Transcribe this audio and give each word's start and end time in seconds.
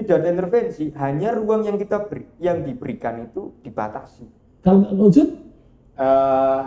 tidak 0.00 0.16
ada 0.22 0.28
intervensi, 0.30 0.84
hanya 0.94 1.28
ruang 1.32 1.62
yang 1.64 1.76
kita 1.76 2.06
beri, 2.06 2.24
yang 2.38 2.62
diberikan 2.62 3.24
itu 3.24 3.54
dibatasi. 3.62 4.24
Kalau 4.62 4.82
wujud 4.94 5.48
Eh, 5.98 6.64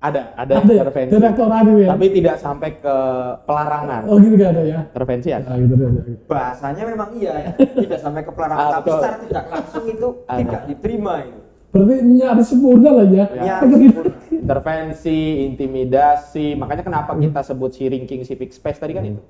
ada, 0.00 0.32
ada, 0.32 0.52
ada 0.64 0.72
ya? 0.72 0.80
intervensi. 0.80 1.12
Direktorat 1.12 1.60
itu 1.68 1.80
ya. 1.84 1.88
Tapi 1.92 2.06
tidak 2.08 2.36
sampai 2.40 2.70
ke 2.80 2.96
pelarangan. 3.44 4.00
Oh 4.08 4.16
gitu 4.16 4.32
ada 4.40 4.62
ya? 4.64 4.80
Intervensi 4.88 5.28
ada. 5.28 5.44
Ah, 5.52 5.56
gitu, 5.60 5.74
gitu, 5.76 5.84
gitu. 6.08 6.24
Bahasanya 6.24 6.82
memang 6.88 7.08
iya, 7.20 7.32
ya. 7.36 7.50
tidak 7.84 8.00
sampai 8.00 8.24
ke 8.24 8.32
pelarangan, 8.32 8.64
Ah, 8.64 8.72
tapi 8.80 8.88
secara 8.96 9.16
tidak 9.20 9.44
langsung 9.52 9.84
itu 9.84 10.08
Ada. 10.24 10.38
tidak 10.40 10.60
diterima 10.72 11.14
itu. 11.28 11.40
Berarti 11.70 11.94
nyari 12.02 12.42
sempurna 12.42 12.90
lah 12.96 13.06
ya. 13.12 13.26
Ya, 13.44 13.56
gitu? 13.62 14.00
Intervensi, 14.40 15.20
intimidasi. 15.46 16.56
Makanya 16.56 16.82
kenapa 16.82 17.12
kita 17.14 17.44
sebut 17.44 17.70
si 17.76 17.84
ranking 17.84 18.24
civic 18.24 18.50
space 18.50 18.80
tadi 18.80 18.96
kan 18.96 19.04
itu. 19.04 19.20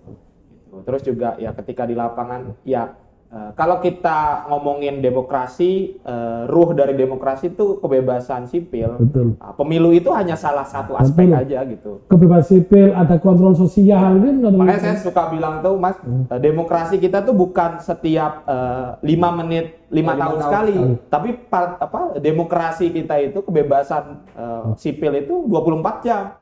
Gitu. 0.80 0.86
Terus 0.86 1.02
juga 1.04 1.28
ya 1.36 1.52
ketika 1.52 1.84
di 1.84 1.92
lapangan 1.92 2.56
ya 2.64 2.96
eh, 3.30 3.50
kalau 3.54 3.78
kita 3.78 4.48
ngomongin 4.48 4.98
demokrasi, 4.98 6.02
eh, 6.02 6.42
ruh 6.44 6.72
dari 6.72 6.98
demokrasi 6.98 7.54
itu 7.54 7.78
kebebasan 7.78 8.48
sipil. 8.48 8.98
Betul. 8.98 9.38
Nah, 9.38 9.54
pemilu 9.54 9.92
itu 9.92 10.10
hanya 10.10 10.34
salah 10.34 10.66
satu 10.66 10.98
aspek 10.98 11.30
Betul. 11.30 11.38
aja 11.38 11.58
gitu. 11.62 11.92
Kebebasan 12.08 12.48
sipil, 12.58 12.90
ada 12.90 13.16
kontrol 13.16 13.54
sosial 13.54 14.18
kan 14.18 14.34
Makanya 14.50 14.82
saya 14.82 14.98
suka 14.98 15.30
bilang 15.30 15.62
tuh, 15.62 15.78
Mas, 15.78 15.94
Hmm. 16.02 16.26
eh, 16.26 16.40
demokrasi 16.40 16.98
kita 16.98 17.22
tuh 17.22 17.30
bukan 17.30 17.78
setiap 17.78 18.42
lima 19.00 19.30
menit, 19.30 19.78
lima 19.90 20.14
tahun 20.14 20.18
tahun 20.18 20.38
sekali, 20.42 20.74
sekali. 20.74 20.94
tapi 21.06 21.28
pa- 21.46 21.78
apa 21.78 22.00
demokrasi 22.18 22.90
kita 22.90 23.14
itu 23.20 23.38
kebebasan 23.42 24.26
eh, 24.34 24.62
sipil 24.74 25.12
itu 25.14 25.46
24 25.46 26.02
jam. 26.02 26.34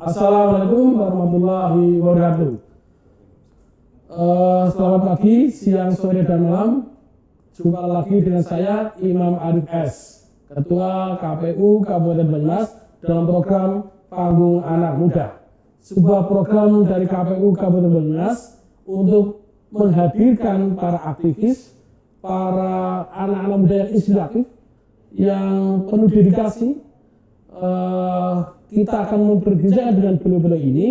Assalamualaikum 0.00 0.96
warahmatullahi 0.96 2.00
wabarakatuh. 2.00 2.52
Eh, 4.08 4.64
selamat 4.72 5.02
pagi, 5.12 5.36
siang, 5.52 5.92
sore, 5.92 6.24
dan 6.24 6.40
malam. 6.40 6.88
Jumpa 7.52 7.84
lagi 7.84 8.16
dengan 8.24 8.40
saya 8.40 8.96
Imam 9.04 9.36
Arif 9.36 9.68
S, 9.68 10.24
Ketua 10.48 11.20
KPU 11.20 11.84
Kabupaten 11.84 12.32
Banyumas 12.32 12.72
dalam 13.04 13.28
program 13.28 13.92
Panggung 14.08 14.64
Anak 14.64 14.96
Muda. 14.96 15.26
Sebuah 15.84 16.32
program 16.32 16.88
dari 16.88 17.04
KPU 17.04 17.52
Kabupaten 17.52 17.92
Banyumas 17.92 18.56
untuk 18.88 19.44
menghadirkan 19.68 20.80
para 20.80 21.12
aktivis, 21.12 21.76
para 22.24 23.04
anak-anak 23.12 23.58
muda 23.68 23.76
yang 23.84 23.90
inspiratif, 23.92 24.48
yang 25.12 25.84
penuh 25.92 26.08
dedikasi, 26.08 26.80
eh, 27.52 28.36
kita 28.70 28.94
akan 29.10 29.20
memperbincangkan 29.34 29.94
dengan 29.98 30.14
beliau-beliau 30.22 30.62
ini 30.62 30.88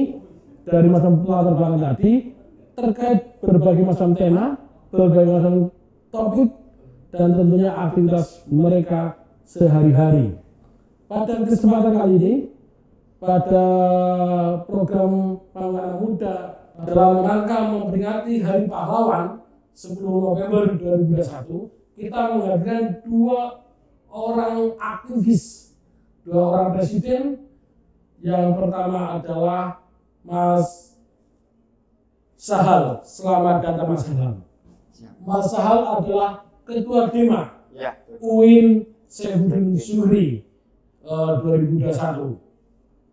dari 0.68 0.88
macam 0.92 1.24
latar 1.24 1.56
belakang 1.56 1.82
tadi 1.82 2.14
terkait 2.76 3.20
berbagai 3.40 3.84
macam 3.88 4.10
tema, 4.16 4.46
berbagai 4.92 5.32
macam 5.32 5.54
topik, 6.12 6.50
dan 7.12 7.34
tentunya 7.34 7.72
aktivitas 7.74 8.44
mereka 8.48 9.18
sehari-hari. 9.48 10.38
Pada 11.10 11.42
kesempatan 11.42 11.94
kali 11.98 12.14
ini, 12.22 12.34
pada 13.18 13.66
program 14.64 15.42
Pangan 15.52 15.92
Muda 16.00 16.36
dalam 16.86 17.26
rangka 17.26 17.58
memperingati 17.76 18.34
Hari 18.46 18.64
Pahlawan 18.70 19.42
10 19.74 20.00
November 20.06 20.64
2021, 20.78 22.00
kita 22.00 22.20
menghadirkan 22.36 22.84
dua 23.04 23.60
orang 24.08 24.78
aktivis, 24.80 25.76
dua 26.24 26.42
orang 26.56 26.68
presiden. 26.78 27.49
Yang 28.20 28.46
pertama 28.60 29.16
adalah 29.16 29.80
Mas 30.28 30.92
Sahal. 32.36 33.00
Selamat 33.04 33.64
datang 33.64 33.88
Mas 33.96 34.04
Sahal. 34.04 34.34
Mas 35.24 35.46
Sahal 35.48 35.80
adalah 36.04 36.44
Ketua 36.68 37.08
Dema 37.10 37.60
Ya, 37.72 37.96
UIN 38.20 38.84
Saifuddin 39.08 39.72
Zuhri 39.80 40.44
eh, 41.02 41.32
2021. 41.42 42.36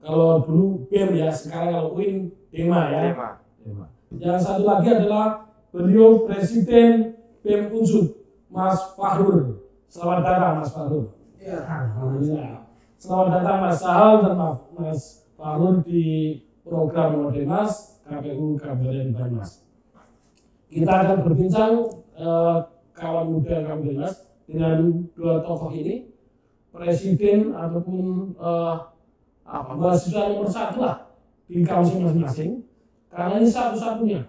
Kalau 0.02 0.42
dulu 0.42 0.86
BEM 0.90 1.18
ya, 1.18 1.30
sekarang 1.30 1.70
kalau 1.70 1.88
UIN 1.94 2.34
Dema 2.50 2.90
ya. 2.90 3.00
tema. 3.10 3.28
Dema. 3.62 3.86
Yang 4.10 4.38
satu 4.42 4.62
lagi 4.66 4.90
adalah 4.90 5.50
beliau 5.70 6.26
Presiden 6.26 7.14
BEM 7.46 7.70
Unsur, 7.74 8.10
Mas 8.50 8.78
Fahrul. 8.98 9.62
Selamat 9.86 10.18
datang 10.26 10.52
Mas 10.62 10.70
Fahrul. 10.74 11.14
Alhamdulillah. 11.46 12.65
Selamat 13.06 13.38
datang 13.38 13.58
Mas 13.62 13.78
Sahal 13.78 14.12
dan 14.18 14.34
Mas- 14.74 15.30
Fahrul 15.38 15.78
di 15.86 16.42
program 16.66 17.22
Modemas 17.22 18.02
KPU 18.02 18.58
Kabupaten 18.58 19.14
Banyumas. 19.14 19.62
Kita 20.66 21.06
akan 21.06 21.22
berbincang 21.22 21.86
eh, 22.18 22.58
kawan 22.98 23.30
muda 23.30 23.62
Kabupaten 23.62 24.10
dengan 24.50 25.06
dua 25.14 25.38
tokoh 25.38 25.70
ini, 25.70 26.10
presiden 26.74 27.54
ataupun 27.54 28.34
eh, 28.42 28.74
apa 29.46 29.72
mahasiswa 29.78 30.26
nomor 30.26 30.50
satu 30.50 30.82
lah 30.82 31.06
di 31.46 31.62
kawasan 31.62 32.10
masing-masing. 32.10 32.66
Karena 33.06 33.38
ini 33.38 33.46
satu-satunya 33.46 34.20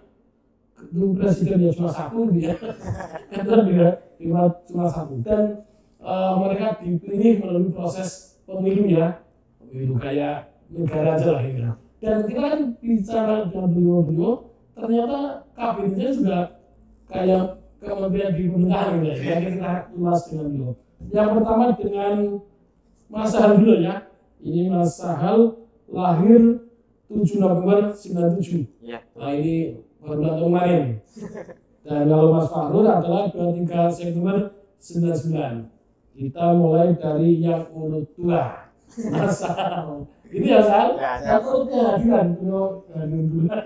itu 0.78 1.18
presiden 1.18 1.66
ya 1.66 1.74
cuma 1.74 1.90
satu 1.90 2.30
dia 2.30 2.54
itu 3.34 3.54
dia 3.74 3.90
cuma 4.22 4.54
cuma 4.70 4.86
satu 4.86 5.18
dan 5.26 5.66
eh, 5.98 6.34
mereka 6.38 6.78
dipilih 6.78 7.42
melalui 7.42 7.74
proses 7.74 8.37
pemilu 8.48 8.84
ya 8.88 9.20
pemilu 9.60 9.94
kayak 10.00 10.56
negara 10.72 11.20
aja 11.20 11.28
lah 11.36 11.44
ya 11.44 11.72
dan 12.00 12.18
kita 12.24 12.40
kan 12.40 12.60
bicara 12.80 13.36
dengan 13.52 13.70
beliau-beliau 13.76 14.34
ternyata 14.78 15.20
kabinetnya 15.58 16.10
juga 16.16 16.40
kayak 17.12 17.44
kementerian 17.78 18.32
di 18.34 18.44
pemerintahan 18.48 18.94
gitu 19.04 19.22
ya 19.22 19.36
kita 19.44 19.72
ulas 19.94 20.22
dengan 20.32 20.46
beliau 20.48 20.72
yang 21.12 21.30
pertama 21.36 21.64
dengan 21.76 22.16
Mas 23.08 23.30
Sahal 23.32 23.52
dulu 23.60 23.76
ya 23.84 23.96
ini 24.40 24.72
Mas 24.72 24.96
Sahal 24.96 25.40
lahir 25.92 26.68
7 27.08 27.40
November 27.40 27.96
97 27.96 28.68
Ya. 28.84 29.00
Nah 29.16 29.32
ini 29.36 29.84
baru 30.00 30.20
datang 30.24 30.48
kemarin. 30.48 30.84
Dan 31.88 32.04
kalau 32.12 32.36
Mas 32.36 32.48
Fahrul 32.52 32.88
adalah 32.88 33.32
23 33.32 33.92
September 33.92 34.52
99. 34.80 35.77
Kita 36.18 36.50
mulai 36.58 36.98
dari 36.98 37.46
yang 37.46 37.70
urut 37.70 38.10
dua. 38.18 38.74
Mas 39.14 39.38
Sal. 39.38 40.10
Ini 40.34 40.48
ya 40.50 40.62
Sal? 40.66 40.98
Ya. 40.98 41.14
Yang 41.22 41.42
urut 41.46 41.66
kehadiran. 41.70 42.28
Duluan. 42.42 43.66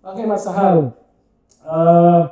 Oke 0.00 0.22
Mas 0.24 0.40
Sahal. 0.48 0.96
Eh, 1.62 2.22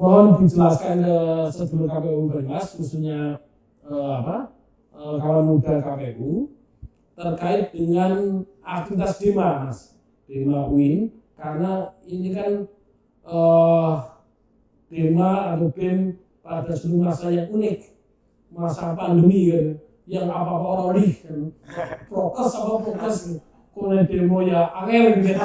mohon 0.00 0.40
dijelaskan 0.40 0.96
ke 1.04 1.18
sebelum 1.52 1.86
KPU 1.92 2.26
Banyumas 2.32 2.72
khususnya 2.74 3.36
eh, 3.84 4.10
apa 4.16 4.50
eh, 4.96 5.16
kawan 5.20 5.44
muda 5.46 5.78
KPU 5.84 6.48
terkait 7.14 7.70
dengan 7.70 8.42
aktivitas 8.64 9.20
Dema 9.22 9.68
Mas 9.68 9.94
Dema 10.26 10.66
UIN 10.66 11.14
karena 11.38 11.94
ini 12.02 12.28
kan 12.34 12.50
eh 13.28 13.94
Dema 14.90 15.54
atau 15.54 15.68
BEM 15.70 16.18
pada 16.48 16.72
seluruh 16.72 17.12
masa 17.12 17.28
yang 17.28 17.52
unik 17.52 17.76
masa 18.48 18.96
pandemi 18.96 19.52
kan 19.52 19.66
yang 20.08 20.24
apa 20.32 20.48
apa 20.56 20.66
orang 20.72 20.90
lih 21.04 21.12
kan 21.20 21.52
prokes 22.08 22.56
apa 22.56 22.72
prokes 22.80 23.18
kalau 23.76 24.02
demo 24.08 24.42
ya 24.42 24.72
angel 24.74 25.22
gitu. 25.22 25.38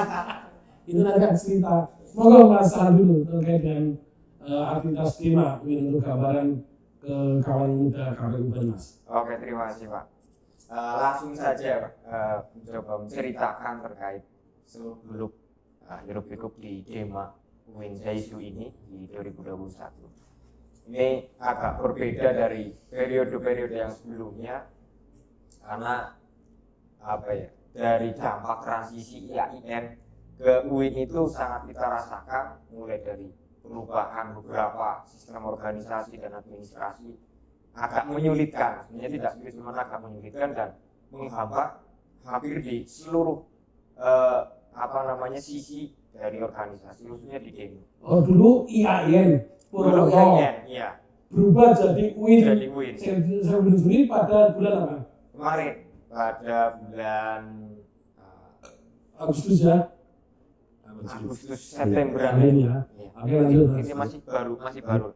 Itu 0.83 0.99
nanti 1.05 1.21
akan 1.21 1.37
cerita. 1.37 1.75
Semoga 2.01 2.39
Mas 2.49 2.67
Sahal 2.73 2.97
dulu 2.97 3.23
terkait 3.23 3.61
dengan 3.61 3.95
eh, 4.41 4.63
aktivitas 4.73 5.21
UIN 5.21 5.79
untuk 5.93 6.01
gambaran 6.03 6.47
ke 6.97 7.15
kawan 7.45 7.71
muda 7.77 8.15
KPU 8.15 8.51
Banyumas 8.51 8.99
Oke, 9.07 9.33
terima 9.39 9.69
kasih 9.69 9.87
Pak. 9.87 10.05
Eh, 10.73 10.93
langsung 10.97 11.31
saja 11.37 11.93
eh, 11.93 12.37
mencoba 12.57 13.05
menceritakan 13.05 13.75
terkait 13.85 14.23
seluk-beluk 14.65 15.33
uh, 15.85 15.99
hiruk-pikuk 16.07 16.57
di 16.57 16.81
Dema 16.81 17.35
Win 17.69 17.93
Zaisu 17.99 18.41
ini 18.41 18.73
di 18.89 19.05
2021. 19.11 20.22
Ini 20.83 21.39
agak 21.39 21.79
berbeda 21.79 22.35
dari 22.35 22.75
periode-periode 22.91 23.75
yang 23.75 23.93
sebelumnya 23.95 24.67
karena 25.63 26.11
apa 26.99 27.29
ya 27.31 27.49
dari 27.71 28.11
dampak 28.11 28.67
transisi 28.67 29.31
IAIN 29.31 29.95
ke 30.35 30.67
UIN 30.67 30.95
itu 31.07 31.23
sangat 31.31 31.71
kita 31.71 31.85
rasakan 31.87 32.59
mulai 32.75 32.99
dari 32.99 33.31
perubahan 33.63 34.35
beberapa 34.35 35.07
sistem 35.07 35.47
organisasi 35.47 36.19
dan 36.19 36.35
administrasi 36.35 37.15
agak 37.73 38.05
menyulitkan. 38.11 38.83
Sebenarnya 38.91 39.11
tidak 39.15 39.31
sulit 39.39 39.53
cuma 39.55 39.71
agak 39.71 39.99
menyulitkan 40.03 40.49
dan 40.51 40.69
menghambat 41.15 41.79
hampir 42.27 42.59
di 42.59 42.83
seluruh 42.83 43.39
eh, 43.95 44.41
apa 44.73 44.99
namanya 45.05 45.39
sisi 45.39 45.93
dari 46.13 46.41
organisasi 46.41 47.09
khususnya 47.09 47.41
di 47.41 47.51
demo 47.53 47.81
Oh 48.05 48.21
dulu 48.21 48.65
IAIN 48.69 49.41
Purwokerto 49.73 50.37
iya 50.69 51.01
berubah 51.33 51.73
jadi 51.73 52.13
UIN 52.13 52.39
jadi 52.45 52.67
win 52.69 52.93
saya 52.93 53.57
sendiri 53.57 54.05
pada 54.05 54.53
bulan 54.53 54.73
apa? 54.85 54.97
kemarin 55.33 55.73
pada 56.13 56.57
bulan 56.77 57.41
uh, 58.21 59.23
Agustus 59.25 59.65
ya. 59.65 59.89
Agustus 61.03 61.73
Septemberan 61.73 62.37
Ini 62.37 62.47
ini. 62.47 62.61
ya. 62.69 62.77
Iya. 62.95 63.09
Oke, 63.17 63.35
lanjut. 63.41 63.67
Ini 63.81 63.93
masih 63.97 64.19
baru, 64.23 64.53
masih 64.61 64.81
baru. 64.85 65.07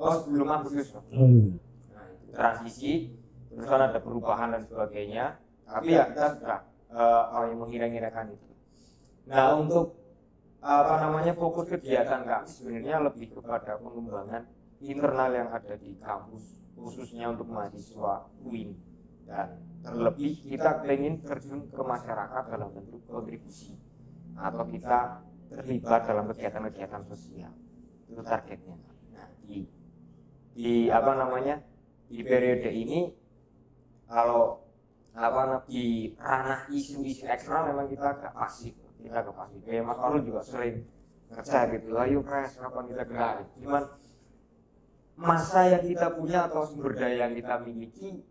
Oh 0.00 0.14
sebelum 0.16 0.48
Agustus. 0.48 0.96
Oh, 0.96 1.28
iya. 1.28 1.50
Nah, 1.92 2.06
transisi, 2.30 3.18
terus 3.52 3.66
kan 3.68 3.90
ada 3.90 3.98
perubahan 4.00 4.54
dan 4.54 4.62
sebagainya. 4.64 5.36
Tapi 5.66 5.92
ya 5.92 6.08
kita 6.08 6.40
sudah 6.40 6.58
uh, 6.94 7.42
yang 7.46 7.58
mengira-ngirakan 7.58 8.32
itu. 8.32 8.48
Nah 9.28 9.60
untuk 9.60 9.99
apa 10.60 10.94
namanya 11.08 11.32
fokus 11.32 11.72
kegiatan 11.72 12.20
kami 12.28 12.44
sebenarnya 12.44 12.96
lebih 13.00 13.32
kepada 13.32 13.80
pengembangan 13.80 14.44
internal 14.84 15.32
yang 15.32 15.48
ada 15.48 15.74
di 15.80 15.96
kampus 15.96 16.60
khususnya 16.76 17.32
untuk 17.32 17.48
mahasiswa 17.48 18.28
UIN 18.44 18.76
dan 19.24 19.56
terlebih 19.80 20.36
kita 20.44 20.84
ingin 20.84 21.24
terjun 21.24 21.64
ke 21.72 21.82
masyarakat 21.82 22.44
dalam 22.52 22.68
bentuk 22.76 23.00
kontribusi 23.08 23.72
atau 24.36 24.64
kita 24.68 25.24
terlibat 25.48 26.00
dalam 26.06 26.24
kegiatan-kegiatan 26.30 27.02
sosial. 27.08 27.52
Itu 28.10 28.20
targetnya. 28.20 28.76
Nah 29.16 29.28
di 29.44 29.64
di 30.52 30.90
apa 30.92 31.12
namanya 31.16 31.62
di 32.10 32.20
periode 32.20 32.68
ini 32.68 33.08
kalau 34.10 34.60
apa 35.14 35.62
di 35.66 36.14
ranah 36.18 36.66
isu-isu 36.70 37.26
eksternal 37.26 37.70
memang 37.70 37.86
kita 37.90 38.18
agak 38.18 38.32
pasif 38.34 38.74
kita 39.00 39.16
agak 39.24 39.34
pasif 39.36 39.60
kayak 39.64 39.84
Mas 39.84 39.98
juga 40.22 40.40
sering 40.44 40.76
kerja 41.30 41.58
gitu. 41.72 41.88
Ayo 41.96 42.18
pres 42.26 42.58
kapan 42.58 42.84
kita 42.90 43.02
gerak 43.06 43.34
cuman 43.60 43.82
masa 45.20 45.60
yang 45.68 45.84
kita 45.84 46.06
punya 46.16 46.48
atau 46.48 46.64
sumber 46.64 46.96
daya 46.96 47.28
yang 47.28 47.34
kita 47.36 47.54
miliki 47.60 48.24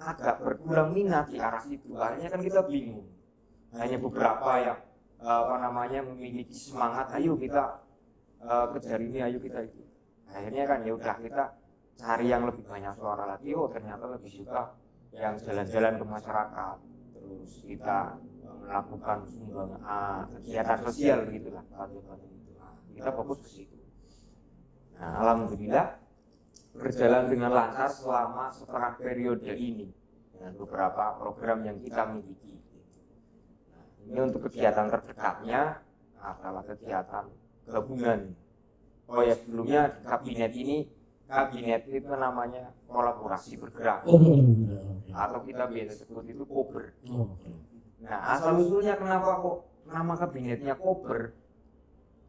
agak 0.00 0.42
berkurang 0.42 0.90
minat 0.96 1.30
di 1.30 1.38
arah 1.38 1.62
situ. 1.62 1.94
Akhirnya 1.94 2.28
kan 2.32 2.40
kita 2.42 2.60
bingung. 2.66 3.06
Hanya 3.72 3.96
beberapa 3.96 4.50
yang 4.60 4.78
eh, 5.22 5.38
apa 5.44 5.56
namanya 5.60 6.00
memiliki 6.04 6.52
semangat 6.52 7.12
ayo 7.16 7.36
kita 7.38 7.84
eh, 8.42 8.66
kejar 8.76 9.00
ini 9.00 9.18
ayo 9.22 9.38
kita 9.38 9.60
itu. 9.62 9.82
Akhirnya 10.32 10.64
kan 10.64 10.78
ya 10.82 10.92
udah 10.96 11.16
kita 11.20 11.44
cari 12.00 12.26
yang 12.32 12.42
lebih 12.48 12.64
banyak 12.64 12.92
suara 12.96 13.24
lagi. 13.28 13.52
Oh 13.54 13.68
ternyata 13.68 14.08
lebih 14.08 14.32
suka 14.32 14.72
yang 15.12 15.36
jalan-jalan 15.36 15.94
ke 16.00 16.04
masyarakat. 16.08 16.76
Terus 17.12 17.52
kita 17.62 17.98
melakukan 18.62 19.18
sumbang 19.26 19.70
ah, 19.82 20.22
kegiatan 20.38 20.78
sosial 20.80 21.18
bantu-bantu 21.26 22.26
gitu. 22.30 22.50
Nah, 22.56 22.72
kita 22.94 23.10
fokus 23.10 23.38
ke 23.42 23.48
situ 23.50 23.76
nah 24.92 25.18
alhamdulillah 25.18 25.98
berjalan 26.72 27.26
dengan 27.26 27.50
lancar 27.50 27.90
selama 27.90 28.54
setengah 28.54 28.92
periode 28.96 29.50
ini 29.50 29.90
dengan 30.30 30.52
beberapa 30.54 31.18
program 31.18 31.66
yang 31.66 31.82
kita 31.82 32.06
miliki 32.06 32.54
nah, 33.68 33.84
ini 34.06 34.18
untuk 34.22 34.46
kegiatan 34.46 34.86
terdekatnya 34.88 35.82
adalah 36.22 36.62
kegiatan 36.62 37.26
gabungan 37.66 38.20
oh 39.10 39.20
ya 39.20 39.34
sebelumnya 39.34 39.82
kabinet 40.06 40.54
ini 40.54 40.86
kabinet 41.26 41.82
itu 41.88 42.06
namanya 42.12 42.70
kolaborasi 42.86 43.58
bergerak 43.58 44.04
Oh, 44.06 44.20
iya. 44.20 44.78
Oke. 44.78 45.10
atau 45.10 45.40
kita 45.42 45.64
biasa 45.66 45.92
sebut 45.98 46.24
itu 46.28 46.44
kober 46.46 46.94
Oh, 47.10 47.26
Oke. 47.26 47.50
Nah 48.02 48.18
asal 48.34 48.58
usulnya 48.58 48.98
kenapa 48.98 49.38
kok 49.38 49.58
nama 49.86 50.12
kabinetnya 50.18 50.74
kober 50.74 51.38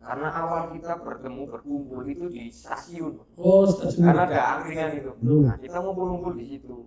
karena 0.03 0.29
awal 0.35 0.61
kita 0.75 0.99
bertemu 0.99 1.41
berkumpul 1.47 2.03
itu 2.03 2.27
di 2.27 2.51
stasiun. 2.51 3.23
Oh, 3.39 3.63
stasiun. 3.63 4.03
karena 4.03 4.27
ada 4.27 4.41
angkringan 4.59 4.99
itu. 4.99 5.11
Belum. 5.23 5.47
nah 5.47 5.55
kita 5.55 5.79
mau 5.79 5.95
ngumpul 5.95 6.35
di 6.35 6.45
situ. 6.51 6.83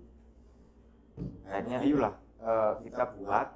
Akhirnya 1.49 1.81
ayolah 1.81 2.15
eh, 2.45 2.73
kita 2.85 3.17
buat 3.17 3.49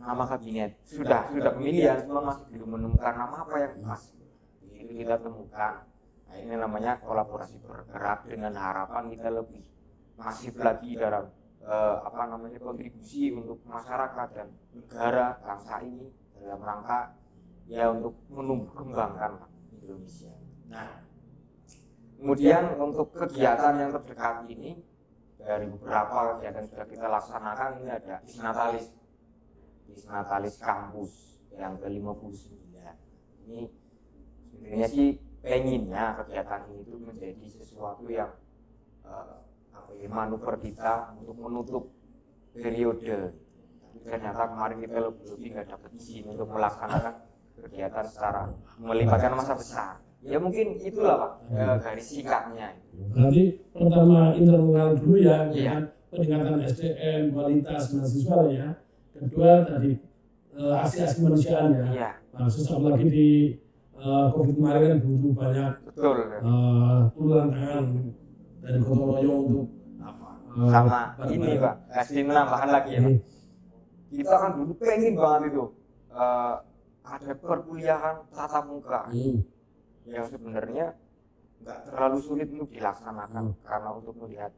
nama 0.00 0.24
kabinet. 0.24 0.80
Sudah 0.88 1.28
sudah 1.28 1.52
pemilihan 1.52 2.00
cuma 2.08 2.32
masih 2.32 2.48
belum 2.48 2.68
menemukan 2.80 3.12
nama 3.12 3.36
apa 3.44 3.56
yang 3.60 3.72
pas. 3.84 4.02
Itu 4.72 4.92
kita 4.96 5.20
temukan. 5.20 5.84
Nah, 6.28 6.36
ini 6.40 6.54
namanya 6.56 6.96
kolaborasi 7.04 7.60
bergerak 7.60 8.24
dengan 8.24 8.56
harapan 8.56 9.12
kita 9.12 9.28
lebih 9.28 9.64
masif 10.16 10.56
lagi 10.56 10.96
dalam 10.96 11.28
eh, 11.62 11.96
apa 12.04 12.22
namanya 12.30 12.58
kontribusi 12.62 13.34
untuk 13.34 13.62
masyarakat 13.66 14.28
dan 14.34 14.48
negara 14.74 15.38
bangsa 15.42 15.82
ini 15.82 16.06
dalam 16.38 16.60
rangka 16.62 17.18
ya 17.68 17.90
untuk 17.92 18.14
menumbuh 18.30 18.72
kembangkan 18.72 19.44
Indonesia. 19.74 20.32
Nah, 20.70 21.04
kemudian 22.16 22.78
untuk 22.80 23.12
kegiatan 23.12 23.74
yang 23.76 23.90
terdekat 23.92 24.46
ini 24.48 24.80
dari 25.38 25.66
beberapa 25.70 26.36
kegiatan 26.36 26.64
sudah 26.66 26.86
kita 26.86 27.06
laksanakan 27.06 27.70
ini 27.80 27.90
ada 27.94 28.14
Isnatalis 28.26 28.86
Isnatalis 29.88 30.56
kampus 30.60 31.40
yang 31.56 31.80
ke-59 31.80 32.76
ini 33.48 33.72
sebenarnya 34.52 34.88
sih 34.90 35.08
pengennya 35.40 36.04
kegiatan 36.22 36.60
ini 36.68 36.78
itu 36.84 36.96
menjadi 37.00 37.46
sesuatu 37.48 38.04
yang 38.10 38.34
eh, 39.06 39.36
manuver 40.06 40.54
kita 40.58 41.14
untuk 41.18 41.36
menutup 41.36 41.84
periode 42.52 43.34
ternyata 44.02 44.42
kemarin 44.48 44.78
kita 44.80 44.96
lebih 45.04 45.48
nggak 45.52 45.66
dapat 45.68 45.90
izin 45.94 46.24
untuk 46.28 46.48
melaksanakan 46.48 47.14
kegiatan 47.58 48.06
secara 48.06 48.42
melibatkan 48.78 49.32
masa 49.34 49.52
besar 49.52 49.92
ya 50.22 50.38
mungkin 50.38 50.78
itulah 50.80 51.14
pak 51.18 51.32
eh, 51.52 51.76
garis 51.78 52.06
singkatnya 52.08 52.68
Berarti 53.14 53.42
pertama 53.70 54.34
internal 54.34 54.90
dulu 54.96 55.16
ya, 55.18 55.46
Iya. 55.50 55.54
dengan 55.54 55.80
peningkatan 56.10 56.58
SDM, 56.66 57.20
kualitas 57.30 57.82
mahasiswa 57.94 58.38
ya. 58.50 58.68
Kedua 59.14 59.50
tadi 59.62 59.90
eh, 60.54 60.74
aksi-aksi 60.82 61.14
kemanusiaan 61.22 61.66
ya. 61.70 61.84
iya 61.94 62.10
Nah, 62.34 62.46
khusus 62.46 62.66
apalagi 62.66 63.06
di 63.06 63.28
eh, 63.94 64.26
COVID 64.30 64.54
kemarin 64.56 64.82
kan 64.88 64.98
butuh 65.02 65.32
banyak 65.34 65.72
betul 65.86 66.16
eh, 66.38 67.00
uluran 67.18 67.46
tangan 67.50 67.84
dan 68.62 68.74
gotong 68.82 69.10
royong 69.14 69.40
untuk 69.48 69.66
apa? 70.02 70.28
eh, 70.34 70.70
sama 70.70 71.00
barang-barang. 71.18 71.34
ini 71.34 71.50
pak 71.62 71.74
kasih 71.94 72.22
penambahan 72.26 72.68
lagi 72.72 72.90
ya 72.90 73.00
Pak. 73.00 73.08
Ini, 73.08 73.16
kita 74.08 74.34
kan 74.40 74.50
dulu 74.56 74.72
pengen 74.80 75.14
banget 75.14 75.42
itu 75.52 75.64
eh, 76.12 76.54
ada 77.08 77.32
perkuliahan 77.40 78.16
tatap 78.32 78.64
muka 78.68 79.00
hmm, 79.08 79.36
yang 80.08 80.26
sebenarnya 80.28 80.86
nggak 81.58 81.78
terlalu 81.90 82.18
sulit 82.22 82.48
untuk 82.54 82.70
dilaksanakan 82.70 83.44
Hmm. 83.52 83.64
karena 83.66 83.88
untuk 83.92 84.14
melihat 84.20 84.52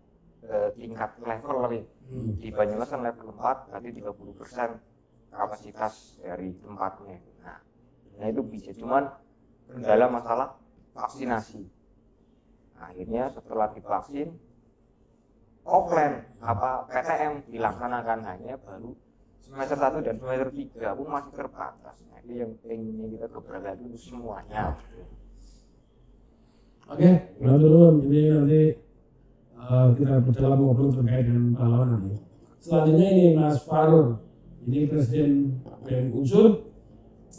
eh, 0.45 0.71
tingkat 0.77 1.11
level 1.23 1.57
ini 1.71 1.81
hmm. 2.11 2.33
di 2.41 2.49
Banyumas 2.51 2.91
kan 2.91 3.01
level 3.05 3.33
4 3.35 3.71
berarti 3.71 3.89
30% 4.01 5.31
kapasitas 5.31 5.95
dari 6.21 6.51
tempatnya 6.59 7.19
nah, 7.45 7.61
nah 8.19 8.27
itu 8.27 8.43
bisa 8.43 8.71
cuman 8.75 9.07
kendala 9.71 10.07
masalah 10.11 10.49
vaksinasi 10.93 11.80
akhirnya 12.81 13.29
setelah 13.31 13.69
divaksin 13.77 14.35
offline 15.69 16.25
apa 16.41 16.89
PTM 16.89 17.47
dilaksanakan. 17.53 18.19
Hanya 18.25 18.55
baru 18.61 18.97
semester 19.45 19.79
1 19.79 20.07
dan 20.07 20.15
semester 20.17 20.51
3 20.51 20.99
pun 20.99 21.07
masih 21.09 21.33
terbatas. 21.37 21.97
Nah 22.09 22.19
itu 22.25 22.33
yang 22.41 22.53
pengennya 22.65 23.07
kita 23.19 23.27
gebrakan 23.29 23.75
dulu 23.79 23.99
semuanya. 23.99 24.63
Oke, 26.91 27.11
Bang 27.39 27.59
Turun, 27.63 28.03
ini 28.11 28.21
nanti 28.35 28.63
eh, 29.55 29.89
kita 29.95 30.15
berdalam 30.27 30.59
ngobrol 30.59 30.91
terkait 30.91 31.23
dengan 31.23 31.55
pahlawan 31.55 31.89
nanti. 31.95 32.19
Selanjutnya 32.59 33.07
ini 33.15 33.27
Mas 33.39 33.63
Farul, 33.63 34.19
ini 34.67 34.91
Presiden 34.91 35.63
BEM 35.87 36.13
Unsur. 36.13 36.67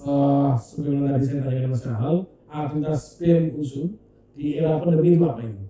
Uh, 0.02 0.56
sebagaimana 0.56 1.20
tadi 1.20 1.26
saya 1.30 1.42
tanyakan 1.46 1.72
Mas 1.76 1.84
Rahal, 1.84 2.16
aktivitas 2.48 3.02
BEM 3.20 3.44
Unsur 3.60 4.01
di 4.36 4.58
era 4.58 4.80
pandemi 4.80 5.16
itu 5.16 5.24
apa 5.28 5.42
ini? 5.44 5.66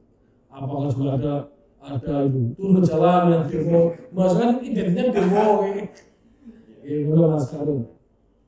Apakah 0.51 0.89
juga 0.91 1.10
ada 1.18 1.36
ada 1.82 2.15
itu 2.30 2.53
turun 2.53 2.77
ke 2.77 2.82
jalan 2.86 3.24
yang 3.34 3.44
demo? 3.50 3.82
Mas 4.13 4.34
kan 4.38 4.50
identiknya 4.62 5.03
demo 5.10 5.46
ini. 5.65 5.84
Ini 6.82 7.10
Mas 7.10 7.46
Farul. 7.50 7.82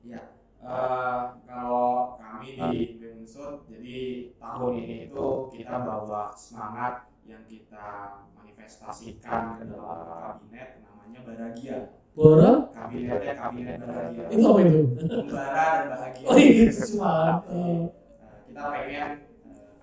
Ya, 0.04 0.22
eh, 0.62 1.20
kalau 1.48 2.18
kami 2.18 2.48
di 2.58 2.78
Bensut, 3.00 3.66
jadi 3.66 3.98
tahun 4.36 4.72
ini 4.78 4.96
itu 5.08 5.28
kita 5.50 5.76
bawa 5.82 6.30
semangat 6.34 7.08
yang 7.24 7.42
kita 7.48 8.20
manifestasikan 8.36 9.58
ke 9.58 9.64
dalam 9.66 10.04
kabinet 10.04 10.82
namanya 10.84 11.20
Baragia. 11.24 11.78
Bora, 12.14 12.70
Kabinetnya 12.70 13.34
kabinet 13.34 13.76
Baragia. 13.82 14.24
itu 14.30 14.42
apa 14.46 14.58
itu? 14.62 14.80
Membara 15.02 15.66
dan 15.66 15.86
bahagia. 15.90 16.26
Oh 16.30 16.36
iya, 16.38 16.66
semangat. 16.70 17.38
Eh, 17.50 17.82
kita 18.46 18.62
pengen 18.70 19.08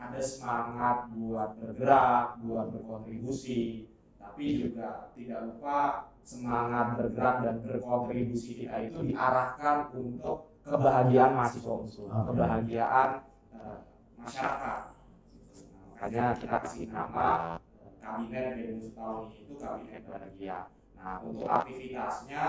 ada 0.01 0.17
semangat 0.17 1.13
buat 1.13 1.62
bergerak, 1.62 2.41
buat 2.41 2.74
berkontribusi, 2.74 3.86
tapi 4.17 4.65
juga 4.65 5.13
tidak 5.13 5.39
lupa 5.46 6.10
semangat 6.25 6.98
bergerak 6.98 7.36
dan 7.46 7.55
berkontribusi 7.62 8.65
kita 8.65 8.89
itu 8.89 9.13
diarahkan 9.13 9.93
untuk 9.93 10.58
kebahagiaan 10.65 11.38
mahasiswa 11.38 11.74
unsur, 11.74 12.10
Oke. 12.10 12.34
kebahagiaan 12.34 13.10
eh, 13.53 13.77
masyarakat. 14.17 14.81
Nah, 14.81 15.86
makanya 15.93 16.25
kita 16.38 16.58
kasih 16.65 16.86
nama 16.89 17.58
eh, 17.62 17.93
kabinet 18.01 18.50
BEM 18.58 18.77
tahun 18.98 19.22
ini 19.29 19.38
itu 19.46 19.53
kabinet 19.58 20.01
bahagia. 20.10 20.60
Nah, 20.98 21.15
untuk 21.25 21.50
aktivitasnya 21.50 22.46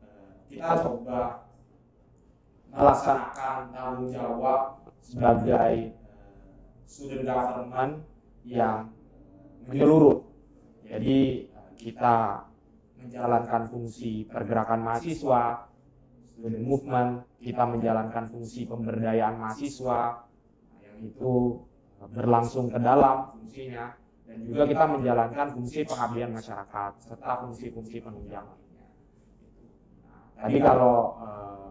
eh, 0.00 0.32
kita 0.48 0.72
coba 0.80 1.20
melaksanakan 2.72 3.56
tanggung 3.72 4.08
jawab 4.12 4.60
sebagai 5.00 6.03
student 6.84 7.24
government 7.26 8.04
yang 8.44 8.92
menyeluruh. 9.68 10.20
Jadi 10.84 11.48
kita 11.80 12.44
menjalankan 13.00 13.62
fungsi 13.68 14.24
pergerakan 14.28 14.80
mahasiswa, 14.84 15.68
student 16.32 16.64
movement, 16.64 17.10
kita 17.40 17.64
menjalankan 17.68 18.24
fungsi 18.28 18.64
pemberdayaan 18.64 19.36
mahasiswa, 19.40 20.24
yang 20.80 20.96
itu 21.04 21.60
berlangsung 22.04 22.68
ke 22.68 22.78
dalam 22.80 23.32
fungsinya, 23.32 23.96
dan 24.28 24.38
juga 24.44 24.64
kita 24.68 24.84
menjalankan 24.88 25.46
fungsi 25.56 25.84
pengabdian 25.88 26.32
masyarakat 26.36 26.92
serta 27.00 27.32
fungsi-fungsi 27.44 27.96
penunjang 28.00 28.44
lainnya. 28.44 28.88
Nah, 30.04 30.20
tadi 30.36 30.58
kalau 30.60 30.96
eh, 31.20 31.68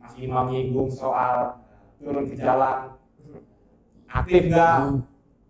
Mas 0.00 0.14
Imam 0.20 0.46
nyinggung 0.52 0.88
soal 0.92 1.60
turun 2.00 2.28
ke 2.28 2.36
jalan, 2.36 2.92
aktif 4.14 4.42
nggak? 4.46 4.78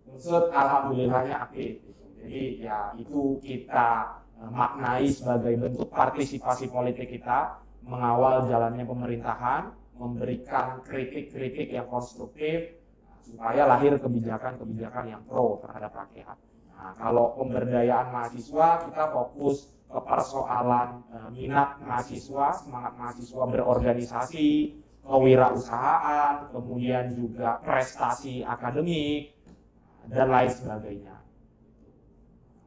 Unsur 0.09 0.49
alhamdulillahnya 0.49 1.35
aktif. 1.45 1.85
Jadi 2.25 2.65
ya 2.65 2.89
itu 2.97 3.37
kita 3.45 4.17
maknai 4.49 5.07
sebagai 5.13 5.53
bentuk 5.55 5.87
partisipasi 5.93 6.67
politik 6.73 7.07
kita 7.07 7.61
mengawal 7.85 8.49
jalannya 8.49 8.83
pemerintahan, 8.83 9.71
memberikan 9.95 10.81
kritik-kritik 10.81 11.69
yang 11.69 11.85
konstruktif 11.87 12.81
supaya 13.21 13.65
lahir 13.65 13.97
kebijakan-kebijakan 13.97 15.05
yang 15.09 15.21
pro 15.25 15.61
terhadap 15.61 15.93
rakyat. 15.93 16.37
Nah, 16.75 16.91
kalau 16.97 17.33
pemberdayaan 17.39 18.13
mahasiswa 18.13 18.85
kita 18.85 19.03
fokus 19.09 19.73
ke 19.85 19.99
persoalan 20.01 21.01
eh, 21.09 21.29
minat 21.33 21.79
mahasiswa, 21.81 22.53
semangat 22.57 22.93
mahasiswa 22.99 23.43
berorganisasi, 23.47 24.49
kewirausahaan, 25.05 26.49
kemudian 26.49 27.13
juga 27.13 27.61
prestasi 27.61 28.41
akademik 28.41 29.37
dan 30.09 30.27
lain 30.33 30.51
sebagainya. 30.51 31.15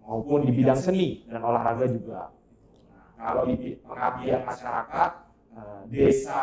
Maupun 0.07 0.49
di 0.49 0.53
bidang 0.55 0.79
seni 0.79 1.27
dan 1.29 1.45
olahraga 1.45 1.85
juga. 1.85 2.33
Nah, 2.95 3.07
kalau 3.19 3.43
di 3.51 3.77
pengabdian 3.85 4.41
masyarakat, 4.47 5.11
eh, 5.53 5.81
desa 5.93 6.43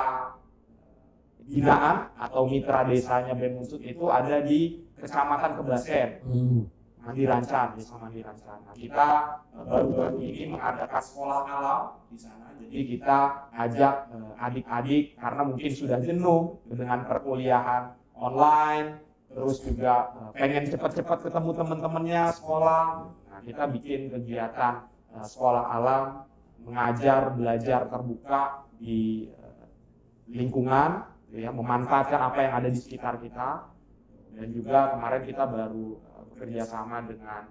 binaan 1.46 2.10
atau 2.18 2.46
mitra 2.46 2.86
desanya 2.86 3.34
BEM 3.38 3.62
Unsut 3.62 3.82
itu 3.82 4.06
ada 4.10 4.42
di 4.42 4.86
Kecamatan 4.98 5.62
Kebasen, 5.62 6.10
Hmm. 6.26 6.62
Mandi 7.06 7.24
Rancan, 7.30 7.78
Mandi 8.02 8.20
Rancan. 8.26 8.60
Nah, 8.66 8.74
kita 8.74 9.10
eh, 9.54 9.66
baru-baru 9.70 10.18
ini 10.26 10.44
mengadakan 10.50 11.02
sekolah 11.06 11.40
alam 11.46 11.84
di 12.10 12.18
sana. 12.18 12.50
Jadi 12.58 12.80
kita 12.98 13.20
ajak 13.54 13.96
eh, 14.10 14.34
adik-adik 14.42 15.06
karena 15.22 15.42
mungkin 15.46 15.72
sudah 15.78 16.02
jenuh 16.02 16.58
dengan 16.66 17.06
perkuliahan 17.06 17.94
online, 18.18 19.06
terus 19.30 19.62
juga 19.62 20.18
eh, 20.18 20.32
pengen 20.34 20.66
cepat-cepat 20.66 21.30
ketemu 21.30 21.50
teman-temannya 21.54 22.24
sekolah. 22.34 22.86
Nah, 23.06 23.40
kita 23.46 23.64
bikin 23.70 24.10
kegiatan 24.10 24.90
sekolah 25.22 25.64
alam, 25.78 26.26
mengajar, 26.66 27.30
belajar 27.38 27.86
terbuka 27.86 28.66
di 28.82 29.30
lingkungan, 30.26 31.06
ya, 31.32 31.54
memanfaatkan 31.54 32.18
apa 32.18 32.40
yang 32.42 32.54
ada 32.58 32.70
di 32.74 32.80
sekitar 32.82 33.22
kita. 33.22 33.70
Dan 34.36 34.52
juga 34.52 34.92
kemarin 34.92 35.24
kita 35.24 35.48
baru 35.48 35.96
bekerja 36.36 36.68
sama 36.68 37.00
dengan 37.08 37.48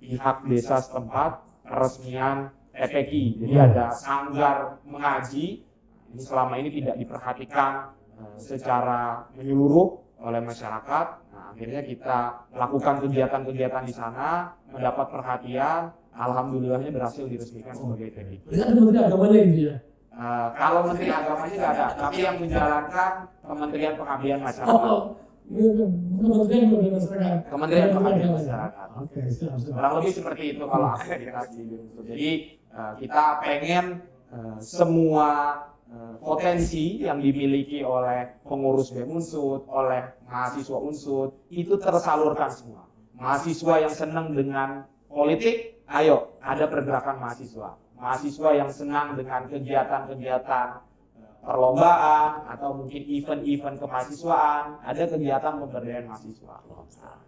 pihak 0.00 0.48
desa 0.48 0.80
setempat 0.80 1.44
peresmian 1.68 2.48
TPQ. 2.72 3.12
Jadi 3.44 3.54
ada 3.60 3.92
sanggar 3.92 4.80
mengaji. 4.88 5.60
Ini 6.08 6.20
selama 6.24 6.56
ini 6.56 6.72
tidak 6.72 6.96
diperhatikan 6.96 7.92
eh, 8.16 8.36
secara 8.40 9.28
menyeluruh 9.36 10.00
oleh 10.24 10.40
masyarakat. 10.40 11.06
Nah, 11.36 11.52
akhirnya 11.52 11.84
kita 11.84 12.18
lakukan 12.56 13.04
kegiatan-kegiatan 13.04 13.84
di 13.84 13.92
sana, 13.92 14.56
mendapat 14.72 15.06
perhatian. 15.12 15.92
Alhamdulillahnya 16.18 16.90
berhasil 16.90 17.28
diresmikan 17.28 17.76
sebagai. 17.76 18.10
Berarti 18.10 18.62
ada 18.64 18.80
menteri 18.80 18.98
agamanya 19.04 19.38
gitu 19.52 19.62
ya? 19.70 19.76
Eh, 20.18 20.48
kalau 20.58 20.80
menteri 20.88 21.12
agamanya 21.12 21.52
tidak 21.52 21.70
ada, 21.76 21.86
tapi 21.94 22.18
yang 22.26 22.36
menjalankan 22.42 23.12
Kementerian 23.44 23.94
Pengabdian 23.94 24.38
Masyarakat. 24.42 24.74
Oh, 24.90 25.14
kementerian 25.48 26.64
kemudian 26.68 26.92
masyarakat. 26.92 27.40
Kementerian 27.48 27.90
Masyarakat. 27.96 28.88
Oke, 29.00 29.20
siap, 29.32 29.56
siap. 29.56 29.72
kurang 29.72 29.92
lebih 30.00 30.12
seperti 30.12 30.42
itu 30.56 30.64
kalau 30.68 30.88
aktivitas 30.92 31.46
di 31.56 31.62
Unsur. 31.72 32.02
Jadi 32.04 32.30
eh, 32.68 32.92
kita 33.00 33.24
pengen 33.40 33.84
eh, 34.28 34.56
semua 34.60 35.28
eh, 35.88 36.14
potensi 36.20 37.00
yang 37.00 37.18
dimiliki 37.24 37.80
oleh 37.80 38.28
pengurus 38.44 38.92
BEM 38.92 39.08
Unsur, 39.08 39.64
oleh 39.72 40.04
mahasiswa 40.28 40.78
Unsur 40.78 41.24
itu 41.48 41.80
tersalurkan 41.80 42.52
semua. 42.52 42.84
Mahasiswa 43.16 43.74
yang 43.82 43.94
senang 43.94 44.36
dengan 44.36 44.84
politik, 45.08 45.82
ayo 45.90 46.36
ada 46.44 46.68
pergerakan 46.68 47.18
mahasiswa. 47.18 47.74
Mahasiswa 47.98 48.50
yang 48.54 48.70
senang 48.70 49.18
dengan 49.18 49.50
kegiatan-kegiatan 49.50 50.87
perlombaan 51.42 52.44
atau 52.50 52.76
mungkin 52.76 53.02
event-event 53.08 53.76
kemahasiswaan, 53.80 54.82
ada 54.84 55.02
kegiatan 55.08 55.54
pemberdayaan 55.64 56.06
mahasiswa. 56.10 56.56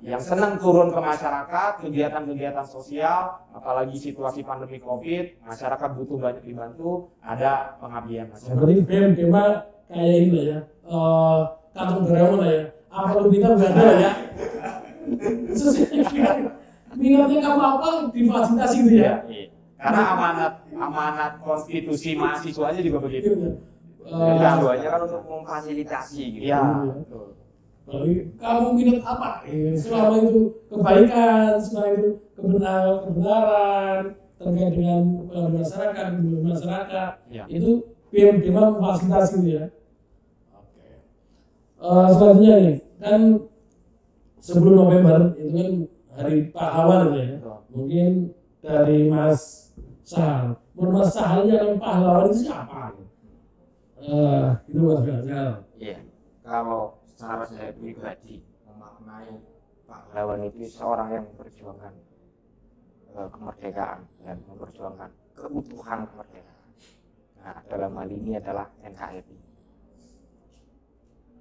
Yang 0.05 0.23
senang 0.29 0.61
turun 0.61 0.93
ke 0.93 1.00
masyarakat, 1.00 1.73
kegiatan-kegiatan 1.85 2.67
sosial, 2.67 3.40
apalagi 3.55 3.97
situasi 3.97 4.45
pandemi 4.45 4.76
COVID, 4.81 5.45
masyarakat 5.47 5.88
butuh 5.97 6.19
banyak 6.21 6.45
dibantu, 6.45 7.09
ada 7.25 7.79
pengabdian 7.81 8.29
masyarakat. 8.29 8.59
Berarti 8.59 8.83
BEM 8.85 9.11
kayak 9.90 10.17
ini 10.23 10.29
lah 10.31 10.45
ya, 10.47 10.59
eh 10.87 11.40
kantong 11.75 12.02
Doraemon 12.07 12.38
lah 12.43 12.50
ya. 12.50 12.64
Apa 12.90 13.23
lu 13.23 13.29
minta 13.31 13.49
nggak 13.55 13.71
ada 13.71 13.95
ya? 13.95 14.12
Minatnya 17.00 17.38
kamu 17.38 17.62
apa 17.62 17.88
difasilitasi 18.11 18.76
gitu 18.83 18.97
ya? 18.99 19.23
Karena 19.81 20.02
amanat 20.12 20.52
amanat 20.75 21.33
konstitusi 21.40 22.19
mahasiswanya 22.19 22.83
juga 22.83 22.99
begitu. 23.07 23.57
Jadi 24.00 24.16
Eh, 24.16 24.52
tujuannya 24.57 24.88
kan 24.88 25.00
untuk 25.04 25.23
memfasilitasi 25.25 26.23
gitu. 26.35 26.45
Iya. 26.49 26.61
betul. 26.97 27.26
Jadi 27.90 28.12
kamu 28.38 28.66
minat 28.73 29.02
apa? 29.02 29.28
Eh, 29.45 29.75
selama 29.75 30.14
itu 30.23 30.40
kebaikan, 30.71 31.59
selama 31.59 31.88
itu 31.90 32.07
kebenaran, 32.38 32.97
kebenaran 33.04 34.00
terkait 34.38 34.73
dengan 34.73 35.00
eh, 35.28 35.49
masyarakat, 35.52 36.07
dengan 36.16 36.42
masyarakat, 36.49 37.11
Iya. 37.28 37.45
itu 37.50 37.71
BEM 38.11 38.37
Dema 38.40 38.62
memfasilitasi 38.73 39.33
gitu 39.37 39.49
ya. 39.59 39.64
Oke. 40.54 40.87
Eh, 41.83 42.07
selanjutnya 42.14 42.54
nih, 42.57 42.76
kan 43.02 43.21
sebelum 44.40 44.75
November 44.76 45.19
itu 45.37 45.50
kan 45.52 45.71
hari 46.16 46.37
pahlawan 46.50 47.12
ya. 47.12 47.26
Mungkin 47.71 48.09
dari 48.61 49.07
Mas 49.07 49.71
Sahal. 50.02 50.59
Menurut 50.75 50.95
Mas 51.00 51.11
Sahal 51.12 51.47
yang 51.47 51.78
pahlawan 51.78 52.30
itu 52.30 52.47
siapa? 52.47 52.95
Eh, 54.00 54.49
itu 54.73 54.80
Mas 54.80 55.04
Sahal. 55.04 55.50
Iya. 55.76 55.99
Kalau 56.40 57.04
secara 57.04 57.45
saya 57.45 57.71
pribadi 57.76 58.40
memaknai 58.64 59.37
pahlawan 59.85 60.40
itu 60.49 60.64
seorang 60.73 61.09
yang 61.12 61.25
memperjuangkan 61.28 61.92
eh, 63.12 63.28
kemerdekaan 63.28 64.00
dan 64.25 64.37
memperjuangkan 64.49 65.11
keutuhan 65.37 66.09
kemerdekaan. 66.09 66.69
Nah, 67.40 67.59
dalam 67.69 67.92
hal 67.97 68.09
ini 68.09 68.40
adalah 68.40 68.69
NKRI. 68.85 69.37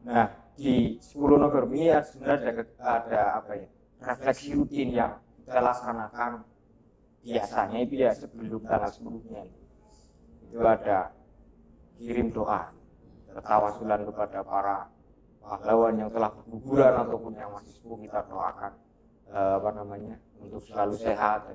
Nah, 0.07 0.27
di 0.55 0.99
10 0.99 1.39
November 1.39 1.63
ini 1.75 1.91
ya 1.91 1.99
sebenarnya 2.03 2.51
ada, 2.51 2.63
ada 2.83 3.21
apa 3.39 3.51
ya 3.55 3.67
refleksi 4.03 4.55
rutin 4.55 4.95
yang 4.95 5.19
kita 5.43 5.59
laksanakan 5.59 6.43
biasanya 7.23 7.77
itu 7.83 7.95
ya 7.99 8.11
sebelum 8.15 8.63
tanggal 8.63 8.91
10-nya 8.91 9.43
itu 10.49 10.59
ada 10.63 11.11
kirim 12.00 12.32
doa 12.32 12.72
ketawasulan 13.36 14.01
kepada 14.08 14.39
para 14.41 14.77
pahlawan 15.44 15.96
yang 16.00 16.10
telah 16.10 16.32
berguguran 16.34 16.94
ataupun 17.06 17.34
yang 17.36 17.51
masih 17.53 17.72
sepuh 17.75 18.00
kita 18.01 18.20
doakan 18.32 18.74
eh, 19.29 19.53
apa 19.60 19.70
namanya 19.75 20.15
untuk 20.39 20.63
selalu 20.63 20.96
sehat 20.98 21.53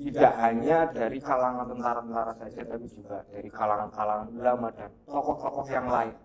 tidak 0.00 0.32
hanya 0.40 0.88
dari 0.88 1.20
kalangan 1.20 1.68
tentara-tentara 1.68 2.32
saja 2.40 2.60
tapi 2.64 2.86
juga 2.88 3.20
dari 3.28 3.48
kalangan-kalangan 3.52 4.28
ulama 4.32 4.68
dan 4.72 4.88
tokoh-tokoh 5.04 5.66
yang 5.68 5.88
lain 5.92 6.16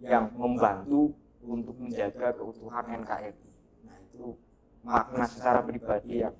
yang 0.00 0.24
membantu 0.32 1.12
untuk 1.44 1.76
menjaga 1.76 2.32
keutuhan 2.36 2.84
NKRI. 3.04 3.48
Nah 3.84 3.96
itu 4.00 4.34
makna 4.80 5.24
secara 5.28 5.60
pribadi 5.62 6.24
yang 6.24 6.34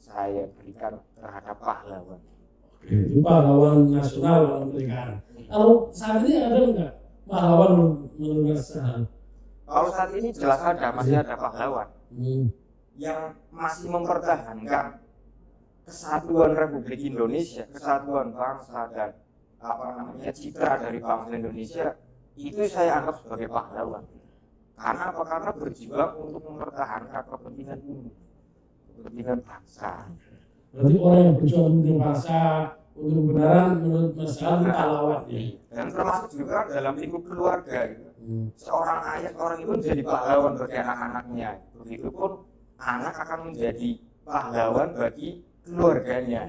saya 0.00 0.48
berikan 0.58 0.98
terhadap 1.14 1.56
pahlawan. 1.62 2.20
Oke, 2.80 2.96
pahlawan 3.22 3.78
nasional 3.92 4.40
dalam 4.48 4.68
pernikahan. 4.74 5.10
Kalau 5.52 5.92
saat 5.92 6.24
ini 6.24 6.40
ada 6.40 6.58
nggak 6.64 6.92
pahlawan 7.28 7.72
Sahal? 8.56 9.04
Kalau 9.68 9.88
saat 9.92 10.10
ini 10.16 10.28
jelas 10.32 10.60
ada 10.64 10.88
masih 10.96 11.16
ada 11.20 11.36
pahlawan 11.36 11.88
Hmm. 12.12 12.52
yang 13.00 13.32
masih 13.48 13.88
mempertahankan 13.88 15.00
kesatuan 15.88 16.52
Republik 16.52 17.00
Indonesia, 17.00 17.64
kesatuan 17.72 18.36
bangsa 18.36 18.84
dan 18.92 19.16
apa 19.60 19.96
namanya 19.96 20.28
citra 20.28 20.76
dari 20.76 21.00
bangsa 21.00 21.32
Indonesia 21.32 21.86
itu 22.36 22.64
saya 22.68 23.00
anggap 23.00 23.24
sebagai 23.24 23.48
pahlawan. 23.48 24.04
Karena 24.76 25.04
apa? 25.08 25.22
Karena 25.24 25.50
berjuang 25.56 26.12
untuk 26.20 26.42
mempertahankan 26.48 27.22
kepentingan 27.32 27.78
umum, 27.80 28.12
kepentingan 28.96 29.38
bangsa. 29.40 29.92
Berarti 30.72 30.96
orang 31.00 31.20
yang 31.20 31.36
berjuang 31.40 31.72
untuk 31.80 31.96
bangsa, 31.96 32.40
untuk 32.92 33.32
kebenaran 33.32 33.80
menurut 33.80 34.12
Mas 34.14 34.36
Hal 34.36 34.60
itu 34.60 34.68
pahlawan 34.68 35.22
ya. 35.28 35.40
Dan 35.72 35.86
termasuk 35.88 36.30
juga 36.36 36.56
dalam 36.68 36.94
lingkup 37.00 37.22
keluarga. 37.24 37.78
Gitu. 37.88 38.08
Hmm. 38.22 38.46
Seorang 38.54 39.00
ayah, 39.16 39.30
seorang 39.34 39.58
ibu 39.64 39.72
menjadi 39.80 40.02
pahlawan 40.04 40.52
bagi 40.60 40.76
anak-anaknya. 40.76 41.50
Begitupun 41.80 42.30
anak 42.78 43.14
akan 43.16 43.38
menjadi 43.50 43.90
pahlawan 44.22 44.88
bagi 44.94 45.28
keluarganya. 45.64 46.42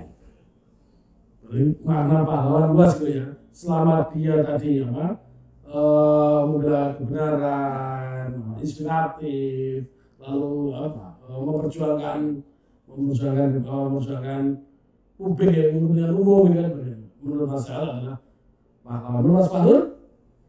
Jadi 1.43 1.63
makna 1.83 2.27
pahlawan 2.27 2.65
luas 2.75 2.93
gitu 2.99 3.07
ya. 3.23 3.27
Selama 3.53 4.09
dia 4.11 4.41
tadi 4.41 4.81
apa 4.81 5.07
eh, 5.69 6.41
membela 6.49 6.83
kebenaran, 6.97 8.29
inspiratif, 8.57 9.85
lalu 10.17 10.73
apa 10.73 11.05
eh, 11.29 11.39
memperjuangkan 11.39 12.19
memperjuangkan 12.89 13.47
eh, 13.53 13.61
memperjuangkan 13.61 14.43
publik 15.23 15.49
ya, 15.55 15.63
kepentingan 15.71 16.11
umum 16.11 16.41
gitu 16.51 16.59
kan. 16.59 16.71
Menurut 17.23 17.47
Mas 17.49 17.65
Hal 17.71 17.85
adalah 17.87 18.17
pahlawan. 18.83 19.19
Menurut 19.23 19.35
Mas 19.39 19.47
Fahur, 19.47 19.79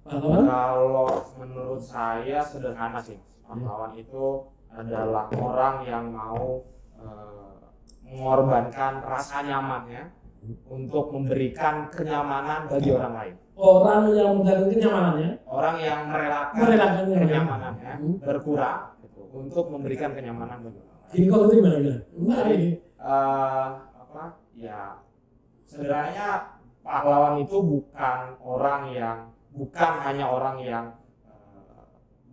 pahlawan? 0.02 0.42
Kalau 0.44 1.06
menurut 1.38 1.80
saya 1.80 2.38
sederhana 2.42 2.98
sih, 2.98 3.18
pahlawan 3.46 3.94
itu 3.94 4.24
adalah 4.74 5.30
orang 5.30 5.74
yang 5.86 6.10
mau 6.10 6.58
eh, 6.98 7.54
mengorbankan 8.02 9.06
rasa 9.06 9.46
nyamannya 9.46 10.10
untuk 10.66 11.14
memberikan 11.14 11.88
kenyamanan 11.88 12.66
bagi 12.66 12.90
orang 12.90 13.14
lain. 13.14 13.34
Orang 13.54 14.10
yang 14.10 14.34
mencari 14.34 14.66
kenyamanannya, 14.66 15.30
Orang 15.46 15.76
yang 15.78 16.10
merelakan 16.10 16.54
merelakan 16.58 17.06
kenyamanannya 17.06 17.92
Hmm. 18.02 18.18
berkurang 18.18 18.98
gitu, 18.98 19.30
untuk 19.30 19.70
memberikan 19.70 20.10
kenyamanan 20.10 20.58
bagi 20.58 20.78
orang 20.82 20.98
lain. 20.98 21.14
Ini 21.14 21.24
kok 21.30 21.42
terima 21.46 21.70
ya? 21.78 21.96
Benar 22.18 22.44
ini. 22.50 22.70
Apa? 24.14 24.38
Ya 24.54 25.02
sebenarnya 25.66 26.54
pahlawan 26.86 27.42
itu 27.42 27.58
bukan 27.58 28.38
orang 28.38 28.94
yang 28.94 29.18
bukan 29.50 29.92
hanya 30.06 30.30
orang 30.30 30.56
yang 30.62 30.86
eh, 31.26 31.82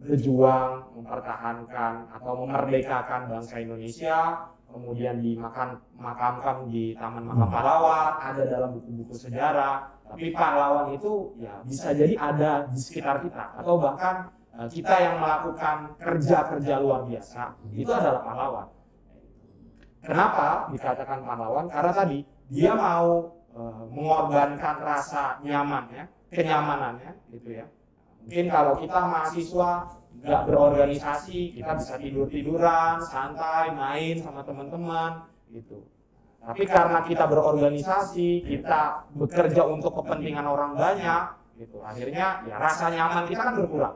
berjuang 0.06 0.94
mempertahankan 0.94 2.06
atau 2.14 2.34
memerdekakan 2.46 3.34
bangsa 3.34 3.66
Indonesia 3.66 4.46
kemudian 4.70 5.20
dimakan 5.20 5.82
makamkan 6.00 6.70
di 6.70 6.96
Taman 6.96 7.28
Makam 7.28 7.50
Pahlawan 7.50 8.14
ada 8.22 8.44
dalam 8.46 8.78
buku-buku 8.78 9.18
sejarah 9.18 9.90
tapi 10.06 10.32
pahlawan 10.32 10.94
itu 10.94 11.34
ya 11.42 11.66
bisa 11.66 11.98
jadi 11.98 12.14
ada 12.14 12.70
di 12.70 12.78
sekitar 12.78 13.26
kita 13.26 13.58
atau 13.58 13.82
bahkan 13.82 14.30
eh, 14.54 14.70
kita 14.70 14.96
yang 15.02 15.16
melakukan 15.18 15.98
kerja-kerja 15.98 16.78
luar 16.78 17.10
biasa 17.10 17.58
itu 17.74 17.90
adalah 17.90 18.22
pahlawan 18.22 18.68
Kenapa 20.02 20.68
dikatakan 20.74 21.22
pahlawan? 21.22 21.70
Karena 21.70 21.94
tadi 21.94 22.26
dia 22.50 22.74
mau 22.74 23.38
eh, 23.54 23.84
mengorbankan 23.94 24.76
rasa 24.82 25.38
nyamannya, 25.46 26.10
kenyamanannya, 26.34 27.12
gitu 27.30 27.50
ya. 27.62 27.66
Mungkin 28.26 28.46
kalau 28.50 28.74
kita 28.82 29.00
mahasiswa 29.02 29.72
nggak 30.22 30.42
berorganisasi, 30.46 31.58
kita 31.58 31.72
bisa 31.78 31.94
tidur 31.98 32.26
tiduran, 32.30 33.02
santai, 33.02 33.74
main 33.74 34.18
sama 34.22 34.46
teman-teman, 34.46 35.26
gitu. 35.50 35.86
Tapi 36.42 36.66
karena 36.66 37.06
kita 37.06 37.26
berorganisasi, 37.30 38.46
kita 38.46 39.06
bekerja 39.14 39.62
untuk 39.70 39.94
kepentingan 40.02 40.46
orang 40.46 40.74
banyak, 40.74 41.24
gitu. 41.62 41.82
Akhirnya 41.86 42.42
ya 42.50 42.58
rasa 42.58 42.90
nyaman 42.90 43.30
kita 43.30 43.42
kan 43.42 43.54
berkurang, 43.58 43.96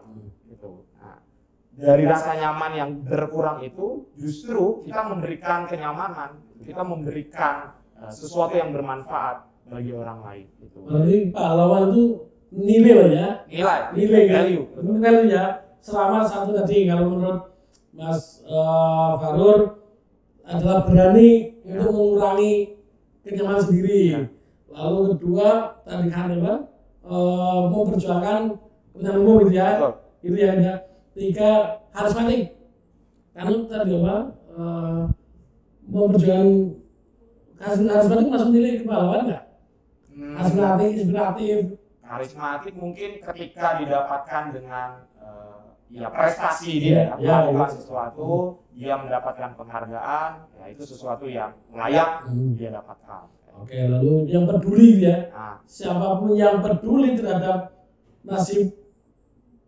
dari 1.76 2.04
rasa 2.08 2.40
nyaman 2.40 2.72
yang 2.72 2.90
berkurang 3.04 3.60
itu 3.68 4.08
justru 4.16 4.80
kita 4.88 5.12
memberikan 5.12 5.68
kenyamanan, 5.68 6.40
kita 6.64 6.82
memberikan 6.88 7.76
eh, 8.00 8.12
sesuatu 8.12 8.56
yang 8.56 8.72
bermanfaat 8.72 9.44
bagi 9.68 9.92
orang 9.92 10.20
lain. 10.24 10.46
Gitu. 10.64 10.78
Berarti 10.88 11.16
pahlawan 11.36 11.84
itu 11.92 12.04
nilai 12.56 12.94
lah 12.96 13.10
ya. 13.12 13.30
Nilai, 13.52 13.80
Nilai 13.92 14.22
kan? 14.24 14.36
value. 14.40 14.66
Nilai 14.80 15.26
ya. 15.28 15.46
Selama 15.84 16.26
satu 16.26 16.50
tadi 16.56 16.88
kalau 16.90 17.06
menurut 17.12 17.40
Mas 17.92 18.40
eh, 18.48 19.12
Farur 19.20 19.60
adalah 20.48 20.88
berani 20.88 21.60
untuk 21.68 21.92
mengurangi 21.92 22.54
kenyamanan 23.28 23.62
sendiri. 23.68 24.00
Ya. 24.16 24.22
Lalu 24.72 25.16
kedua 25.16 25.76
tadi 25.84 26.08
kan 26.08 26.32
apa? 26.32 26.54
Eh, 27.04 27.62
memperjuangkan 27.68 28.40
kepentingan 28.96 29.16
umum 29.20 29.36
gitu 29.44 29.54
ya. 29.60 29.70
Betul. 29.76 29.94
Itu 30.24 30.36
ya 30.40 30.50
ada. 30.56 30.74
Tiga 31.16 31.80
harus 31.96 32.12
mati. 32.12 32.38
Karena 33.32 33.56
tadi 33.72 33.92
apa? 33.96 34.18
Eh, 34.56 35.04
memperjuangkan 35.88 36.50
harus 37.56 37.80
harus 37.88 38.08
mati 38.12 38.24
masuk 38.28 38.50
nilai 38.52 38.84
kepahlawan 38.84 39.22
nggak? 39.32 39.44
Hmm, 40.12 40.36
mati 40.36 40.86
inspiratif. 41.00 41.60
karismatik 42.06 42.78
mungkin 42.78 43.18
ketika 43.18 43.82
didapatkan 43.82 44.54
dengan 44.54 45.10
eh, 45.18 45.58
ya 45.90 46.06
prestasi 46.14 46.78
dia 46.78 47.18
iya, 47.18 47.50
melakukan 47.50 47.66
iya. 47.66 47.76
sesuatu, 47.82 48.30
dia 48.78 48.94
mendapatkan 48.94 49.50
penghargaan, 49.58 50.32
ya 50.54 50.66
itu 50.70 50.84
sesuatu 50.86 51.26
yang 51.26 51.50
layak 51.74 52.30
Hmm. 52.30 52.54
dia 52.54 52.70
dapatkan. 52.70 53.26
Oke, 53.56 53.88
lalu 53.90 54.28
yang 54.30 54.46
peduli 54.46 55.02
ya. 55.02 55.32
Nah, 55.32 55.56
siapa 55.66 56.20
pun 56.20 56.36
yang 56.38 56.60
peduli 56.62 57.16
terhadap 57.18 57.74
nasib 58.22 58.85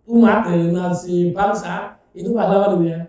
umat 0.08 0.48
ya, 0.48 0.72
nasib 0.72 1.36
bangsa 1.36 2.00
itu 2.16 2.32
pahlawan 2.32 2.80
ya. 2.82 3.04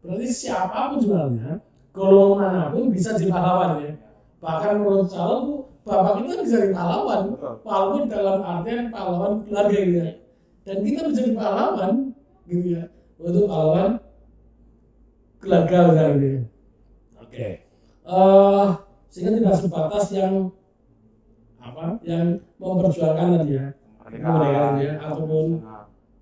Berarti 0.00 0.26
siapa 0.32 0.94
pun 0.94 0.98
sebenarnya 1.04 1.60
golongan 1.92 2.50
mana 2.50 2.72
pun 2.72 2.88
bisa 2.88 3.14
jadi 3.14 3.28
pahlawan 3.28 3.84
ya. 3.84 3.92
Bahkan 4.40 4.72
menurut 4.80 5.08
saya 5.12 5.44
tuh 5.44 5.68
bapak 5.84 6.24
kita 6.24 6.42
bisa 6.42 6.56
jadi 6.64 6.74
pahlawan 6.74 7.20
walaupun 7.62 8.02
dalam 8.08 8.38
artian 8.40 8.88
pahlawan 8.88 9.32
keluarga 9.44 9.76
gitu 9.76 9.98
ya. 10.00 10.10
Dan 10.64 10.76
kita 10.84 11.00
menjadi 11.04 11.30
pahlawan 11.36 11.92
gitu 12.48 12.66
ya. 12.80 12.84
Untuk 13.20 13.44
pahlawan 13.44 13.90
keluarga 15.42 15.76
misalnya 15.92 16.12
gitu 16.16 16.28
ya. 16.28 16.42
Oke. 17.20 17.48
Eh, 18.08 18.66
sehingga 19.12 19.30
tidak 19.36 19.56
sebatas 19.60 20.04
yang 20.16 20.48
apa 21.60 22.00
yang 22.00 22.40
memperjuangkan 22.56 23.44
tadi 23.44 23.60
ya 23.60 23.66
kemerdekaan 24.08 24.74
ya 24.80 24.92
ataupun 25.04 25.46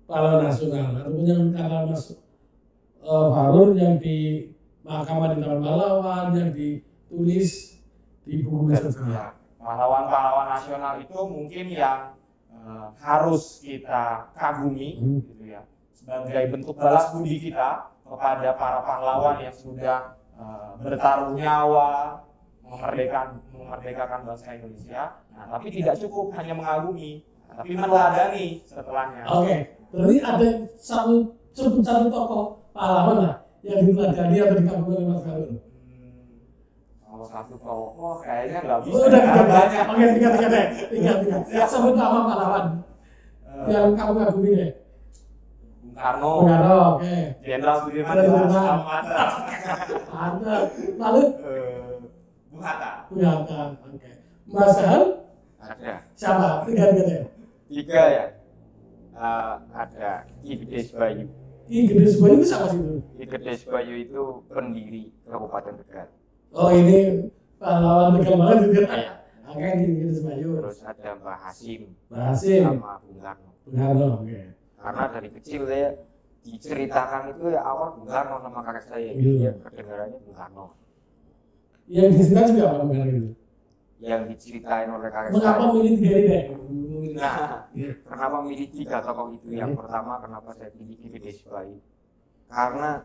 pahlawan 0.07 0.47
nasional 0.47 0.87
ataupun 0.95 1.23
yang 1.27 1.43
kata 1.51 1.77
Mas 1.85 2.03
eh, 2.09 3.27
Farur 3.31 3.69
yang 3.75 3.99
di 3.99 4.49
Mahkamah 4.87 5.35
di 5.35 5.43
Taman 5.43 5.59
Pahlawan 5.59 6.25
yang 6.31 6.49
ditulis 6.55 7.75
di 8.23 8.39
buku 8.39 8.71
sejarah. 8.71 9.11
ya, 9.11 9.25
pahlawan-pahlawan 9.59 10.47
nasional 10.47 10.93
itu 11.03 11.19
mungkin 11.27 11.65
yang 11.67 11.99
eh, 12.47 12.87
harus 13.03 13.59
kita 13.59 14.31
kagumi 14.31 14.95
Hmm. 14.99 15.19
gitu 15.27 15.43
ya 15.43 15.61
sebagai 15.91 16.55
bentuk 16.55 16.75
balas 16.79 17.11
budi 17.11 17.51
kita 17.51 17.91
kepada 18.07 18.55
para 18.55 18.79
pahlawan 18.79 19.43
yang 19.43 19.51
sudah 19.51 20.15
eh, 20.39 20.71
bertaruh 20.79 21.35
nyawa 21.35 22.23
memerdekakan 22.63 23.39
memerdekakan 23.51 24.19
bangsa 24.27 24.55
Indonesia. 24.55 25.03
Nah, 25.31 25.47
tapi 25.55 25.71
tidak 25.71 25.95
cukup 26.03 26.35
hanya 26.35 26.51
mengagumi, 26.51 27.23
tapi 27.47 27.79
meneladani 27.79 28.59
setelahnya. 28.67 29.23
Oke, 29.23 29.76
berarti 29.93 30.17
ada 30.19 30.47
satu 30.77 31.13
satu 31.55 32.05
tokoh 32.09 32.43
pahlawan 32.71 33.17
lah 33.23 33.35
yang 33.65 33.81
diteladani 33.83 34.37
atau 34.39 34.55
dikagumi 34.55 34.93
oleh 34.93 35.07
Mas 35.09 35.21
Farur. 35.25 35.49
Hmm, 35.49 35.59
kalau 37.01 37.25
satu 37.25 37.55
tokoh 37.57 38.13
kayaknya 38.21 38.59
nggak 38.63 38.79
bisa. 38.85 38.93
Oh, 38.95 39.03
udah 39.09 39.21
tiga 39.25 39.43
banyak. 39.43 39.83
Oke, 39.89 40.05
tiga 40.15 40.29
tiga 40.37 40.47
deh, 40.47 40.65
tiga 40.93 41.11
tiga. 41.23 41.37
Sebut 41.65 41.93
nama 41.95 42.19
pahlawan 42.25 42.65
Eh, 43.57 43.73
yang 43.73 43.97
kamu 43.97 44.13
kagumi 44.21 44.49
deh. 44.53 44.71
Bung 45.81 45.95
Karno, 45.97 46.31
Bung 46.45 46.49
Karno, 46.53 46.77
oke. 47.01 47.15
Jenderal 47.41 47.77
Sudirman, 47.81 48.13
Jenderal 48.21 48.45
Sudirman. 48.53 49.03
Ada. 50.13 50.55
Lalu 51.01 51.23
eh, 51.41 51.89
Bung 52.53 52.61
Hatta. 52.61 52.91
Bung 53.09 53.25
Hatta, 53.25 53.61
oke. 53.81 54.09
Mas 54.47 54.77
Hal, 54.77 55.03
Ada 55.57 55.93
siapa? 56.13 56.47
Tiga 56.69 56.83
tiga 56.93 57.03
deh. 57.09 57.21
tiga 57.67 58.01
ya. 58.13 58.25
Eh, 59.17 59.55
ada 59.73 60.29
Ki 60.45 60.53
Gedes 60.61 60.93
Bayu. 60.93 61.25
Gede 61.67 62.05
semuanya 62.05 62.35
itu 62.37 62.45
siapa 62.45 62.65
sih 62.69 62.79
itu? 62.79 62.93
Ki 63.17 63.25
Gedes 63.25 63.61
Bayu 63.65 63.93
itu 63.97 64.21
pendiri 64.53 65.03
Kabupaten 65.25 65.73
Tegal. 65.81 66.07
Oh 66.53 66.69
ini 66.69 67.25
pahlawan 67.57 68.21
tegal 68.21 68.37
banget 68.37 68.57
gitu 68.69 68.81
ya. 68.85 69.13
Oke, 69.49 69.67
gini 69.81 69.93
gede 70.05 70.13
semuanya. 70.21 70.45
Terus 70.61 70.79
ada 70.85 71.09
Mbah 71.17 71.37
Hasim 71.49 71.81
Basim, 72.13 72.61
sama 72.61 73.01
Bung 73.01 73.17
Karno. 73.17 73.51
Bung 73.65 73.75
Karno, 73.81 74.07
oke. 74.21 74.39
Karena 74.77 75.03
dari 75.09 75.29
kecil 75.33 75.61
saya 75.65 75.89
diceritakan 76.45 77.21
itu 77.33 77.43
ya 77.57 77.61
awal 77.65 77.97
Bung 77.97 78.05
Karno 78.05 78.37
sama 78.37 78.59
kakak 78.61 78.85
saya. 78.85 79.11
Iya. 79.17 79.51
Kedengarannya 79.65 80.17
Bung 80.21 80.37
Karno. 80.37 80.65
yang 81.87 82.11
disebutkan 82.11 82.51
juga 82.51 82.67
apa 82.67 82.83
bukan 82.83 83.07
gitu 83.15 83.29
yang 83.97 84.29
diceritain 84.29 84.89
oleh 84.93 85.09
kakek 85.09 85.33
mengapa 85.33 85.63
milih 85.73 85.93
tiga 85.97 86.17
ini 86.21 86.97
Nah, 87.17 87.65
kenapa 88.05 88.45
milih 88.45 88.69
tiga 88.69 89.01
tokoh 89.01 89.33
itu? 89.33 89.57
Yang 89.57 89.73
pertama, 89.81 90.21
kenapa 90.21 90.53
saya 90.53 90.69
pilih 90.69 90.97
Gede 91.01 91.33
Subai? 91.33 91.73
Karena 92.45 93.01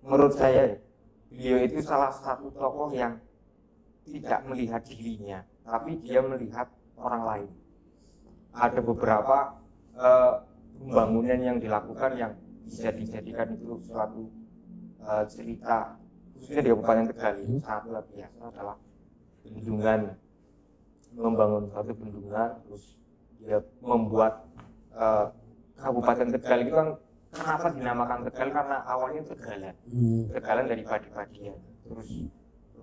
menurut 0.00 0.32
saya 0.32 0.80
beliau 1.28 1.60
itu 1.60 1.78
salah 1.84 2.08
satu 2.08 2.48
tokoh 2.56 2.88
yang 2.96 3.20
tidak 4.08 4.40
melihat 4.48 4.80
dirinya, 4.88 5.44
tapi 5.60 6.00
dia 6.00 6.24
melihat 6.24 6.72
orang 6.96 7.22
lain. 7.28 7.50
Ada 8.56 8.80
beberapa 8.80 9.60
eh, 9.92 10.32
pembangunan 10.80 11.38
yang 11.38 11.58
dilakukan 11.60 12.16
yang 12.16 12.32
bisa 12.64 12.88
dijadikan 12.96 13.52
itu 13.60 13.76
suatu 13.84 14.32
eh, 15.04 15.24
cerita 15.28 16.00
khususnya 16.32 16.64
di 16.64 16.70
Kabupaten 16.72 17.04
Tegal 17.12 17.34
itu 17.44 17.58
sangat 17.60 17.82
luar 17.90 18.04
biasa 18.08 18.40
adalah 18.46 18.76
bendungan 19.44 20.18
membangun 21.14 21.64
satu 21.72 21.92
bendungan 21.94 22.50
terus 22.68 22.84
dia 23.38 23.58
membuat 23.82 24.44
eh, 24.94 25.26
Kabupaten 25.78 26.28
Tegal 26.34 26.58
itu 26.66 26.74
kan 26.74 26.88
kenapa 27.30 27.66
dinamakan 27.70 28.18
Tegal? 28.26 28.48
Karena 28.50 28.76
awalnya 28.82 29.22
Tegalan 29.26 29.74
Hmm. 29.88 30.22
Tegalan 30.34 30.66
dari 30.66 30.82
padi-padian 30.82 31.58
terus 31.88 32.10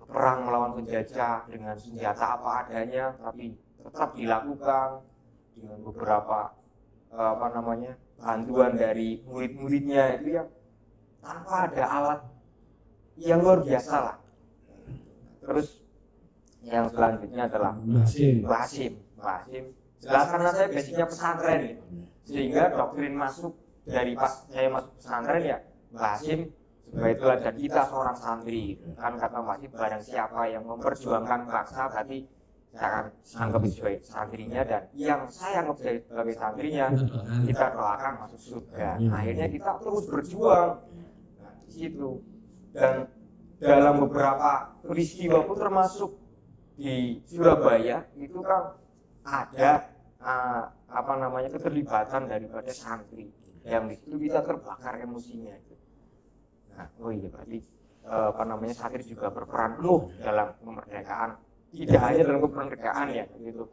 perang 0.06 0.46
melawan 0.46 0.72
penjajah 0.78 1.50
dengan 1.50 1.76
senjata 1.76 2.38
apa 2.38 2.50
adanya 2.66 3.14
tapi 3.18 3.58
tetap 3.82 4.14
dilakukan 4.14 5.02
dengan 5.54 5.78
beberapa 5.84 6.56
eh, 7.12 7.30
apa 7.36 7.46
namanya 7.52 7.92
bantuan 8.16 8.72
dari 8.74 9.20
murid-muridnya 9.28 10.20
itu 10.20 10.40
yang 10.40 10.48
tanpa 11.20 11.68
ada 11.68 11.84
alat 11.84 12.20
yang 13.16 13.40
luar 13.40 13.60
biasa 13.64 13.94
lah. 13.96 14.16
Terus 15.40 15.85
yang 16.66 16.86
selanjutnya 16.90 17.42
adalah 17.46 17.72
Basim. 17.78 18.42
Basim, 18.42 18.92
Basim. 19.14 19.64
Jelas 20.02 20.26
karena 20.28 20.50
saya 20.50 20.68
basicnya 20.68 21.06
pesantren. 21.06 21.62
Sehingga 22.26 22.62
doktrin 22.74 23.14
masuk 23.14 23.54
dari 23.86 24.18
pas 24.18 24.50
saya 24.50 24.68
masuk 24.74 24.92
pesantren 24.98 25.42
ya 25.46 25.58
Basim 25.94 26.50
sebagai 26.90 27.16
teladan 27.22 27.54
kita 27.54 27.82
seorang 27.86 28.16
santri. 28.18 28.64
Kan 28.98 29.14
kata 29.14 29.38
Basim 29.46 29.70
barang 29.70 30.02
siapa 30.02 30.40
yang 30.50 30.66
memperjuangkan 30.66 31.40
bangsa 31.46 31.86
berarti 31.86 32.18
saya 32.76 32.86
akan 32.92 33.04
anggap 33.40 33.62
sebagai 33.72 34.04
santrinya 34.04 34.60
dan 34.66 34.82
yang 34.92 35.22
saya 35.32 35.64
anggap 35.64 35.80
sebagai 35.80 36.34
santrinya 36.36 36.86
kita 37.46 37.66
doakan 37.72 38.12
masuk 38.26 38.40
surga. 38.42 39.00
Akhirnya 39.06 39.46
kita 39.48 39.70
terus 39.80 40.04
berjuang. 40.10 40.70
Nah, 41.40 41.52
di 41.62 41.70
situ 41.72 42.20
dan 42.76 43.08
dalam 43.56 44.04
beberapa 44.04 44.76
peristiwa 44.84 45.40
pun 45.48 45.56
termasuk 45.56 46.25
di 46.76 47.24
Surabaya 47.24 48.04
itu 48.20 48.38
kan 48.44 48.76
ada 49.24 49.88
ah, 50.20 50.68
apa 50.92 51.12
namanya 51.16 51.48
keterlibatan 51.56 52.28
daripada 52.28 52.68
santri 52.70 53.32
yang 53.66 53.88
di 53.90 53.96
situ 53.98 54.16
kita 54.20 54.44
terbakar 54.44 55.00
emosinya 55.02 55.56
itu. 55.56 55.74
Nah, 56.76 56.86
oh 57.00 57.10
iya 57.10 57.26
berarti 57.32 57.58
eh, 58.04 58.26
apa 58.30 58.42
namanya 58.44 58.74
santri 58.76 59.02
juga 59.02 59.32
berperan 59.32 59.80
penuh 59.80 60.12
dalam 60.20 60.52
kemerdekaan 60.62 61.30
tidak 61.74 62.00
hanya 62.06 62.22
dalam 62.22 62.40
kemerdekaan 62.44 63.06
ya 63.10 63.24
gitu 63.40 63.64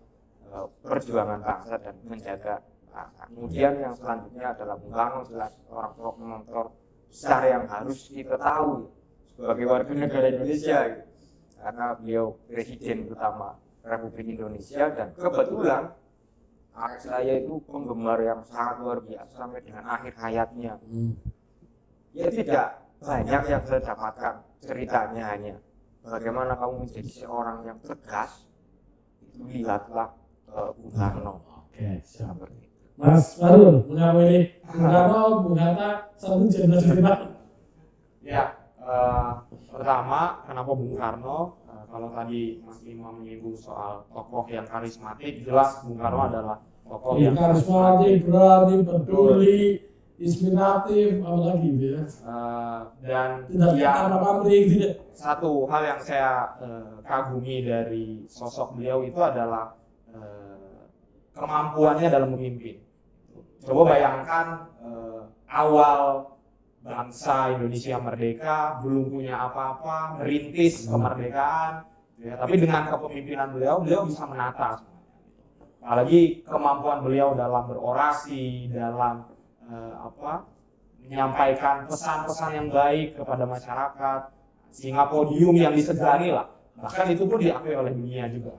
eh, 0.50 0.66
perjuangan 0.82 1.40
bangsa 1.44 1.76
dan 1.84 1.96
menjaga 2.08 2.56
bangsa. 2.90 3.22
Kemudian 3.30 3.74
yang 3.84 3.94
selanjutnya 4.00 4.48
adalah 4.56 4.78
Karno 4.80 5.22
jelas 5.28 5.52
orang 5.70 5.94
promotor 5.94 6.66
besar 7.12 7.46
yang 7.46 7.70
harus 7.70 8.10
kita 8.10 8.40
tahu 8.42 8.90
sebagai 9.38 9.66
warga 9.70 9.94
negara 9.94 10.34
Indonesia 10.34 10.78
gitu 10.90 11.13
karena 11.64 11.96
beliau 11.96 12.36
presiden 12.52 13.08
pertama 13.08 13.56
Republik 13.88 14.36
Indonesia 14.36 14.92
dan 14.92 15.16
kebetulan 15.16 15.96
ayah 16.76 17.00
saya 17.00 17.34
itu 17.40 17.64
penggemar 17.64 18.20
yang 18.20 18.44
sangat 18.44 18.84
luar 18.84 19.00
biasa 19.00 19.32
sampai 19.32 19.62
dengan 19.64 19.88
akhir 19.88 20.14
hayatnya. 20.20 20.74
Hmm. 20.84 21.16
ya 22.14 22.30
tidak 22.30 22.68
banyak 23.00 23.42
yang 23.50 23.64
saya 23.64 23.82
dapatkan 23.82 24.34
ceritanya 24.60 25.24
hanya. 25.34 25.56
Bagaimana 26.04 26.60
kamu 26.60 26.84
menjadi 26.84 27.12
seorang 27.24 27.64
yang 27.64 27.80
tegas 27.80 28.44
itu 29.24 29.40
lihatlah 29.48 30.12
eh, 30.52 30.70
Bung 30.76 30.92
Karno. 30.92 31.40
Oke, 31.64 32.04
siap. 32.04 32.38
Mas 32.94 33.40
Farul, 33.40 33.88
mengapa 33.90 34.22
ini. 34.28 34.42
Karno, 34.68 35.22
Bung 35.48 35.58
Hatta, 35.58 36.12
satu 36.20 36.46
jenderal 36.52 37.34
Ya, 38.24 38.56
eh, 38.84 39.32
pertama 39.70 40.44
kenapa 40.44 40.72
Bung 40.72 40.96
Karno? 40.96 41.40
Eh, 41.66 41.84
kalau 41.88 42.10
tadi 42.12 42.42
Mas 42.62 42.80
Imam 42.84 43.22
menyinggung 43.22 43.56
soal 43.56 44.04
tokoh 44.10 44.46
yang 44.48 44.68
karismatik, 44.68 45.42
jelas 45.42 45.82
Bung 45.82 45.98
Karno 45.98 46.22
adalah 46.24 46.58
tokoh 46.84 47.16
yang 47.18 47.34
karismatik, 47.34 48.28
berani, 48.28 48.76
peduli, 48.84 49.62
inspiratif, 50.18 51.20
apalagi 51.20 51.68
gitu 51.74 51.88
ya. 51.96 52.02
eh, 52.06 52.82
dan 53.02 53.30
Tidak 53.48 53.72
tanpa 53.74 54.18
pamrih, 54.20 54.62
tidak. 54.70 54.94
satu 55.12 55.52
hal 55.68 55.82
yang 55.84 56.00
saya 56.00 56.32
eh, 56.60 56.94
kagumi 57.02 57.64
dari 57.64 58.06
sosok 58.28 58.78
beliau 58.78 59.02
itu 59.02 59.20
adalah 59.20 59.74
eh, 60.10 60.86
kemampuannya 61.34 62.08
dalam 62.08 62.30
memimpin. 62.32 62.78
Coba 63.64 63.96
bayangkan 63.96 64.46
eh, 64.84 65.22
awal 65.48 66.33
bangsa 66.84 67.56
Indonesia 67.56 67.96
merdeka 67.96 68.58
belum 68.84 69.08
punya 69.08 69.40
apa-apa, 69.48 70.20
merintis 70.20 70.84
kemerdekaan, 70.84 71.88
ya, 72.20 72.36
tapi 72.36 72.60
dengan 72.60 72.92
kepemimpinan 72.92 73.56
beliau, 73.56 73.80
beliau 73.80 74.04
bisa 74.04 74.28
menata. 74.28 74.84
Apalagi 75.80 76.44
kemampuan 76.44 77.04
beliau 77.04 77.36
dalam 77.36 77.68
berorasi, 77.72 78.72
dalam 78.72 79.28
eh, 79.68 79.96
apa 79.96 80.48
menyampaikan 81.04 81.88
pesan-pesan 81.88 82.52
yang 82.56 82.68
baik 82.72 83.20
kepada 83.20 83.44
masyarakat, 83.44 84.22
sehingga 84.72 85.08
podium 85.12 85.56
yang 85.56 85.76
disegani 85.76 86.32
lah. 86.32 86.48
Bahkan 86.80 87.16
itu 87.16 87.24
pun 87.28 87.40
diakui 87.40 87.76
oleh 87.76 87.92
dunia 87.92 88.28
juga. 88.32 88.56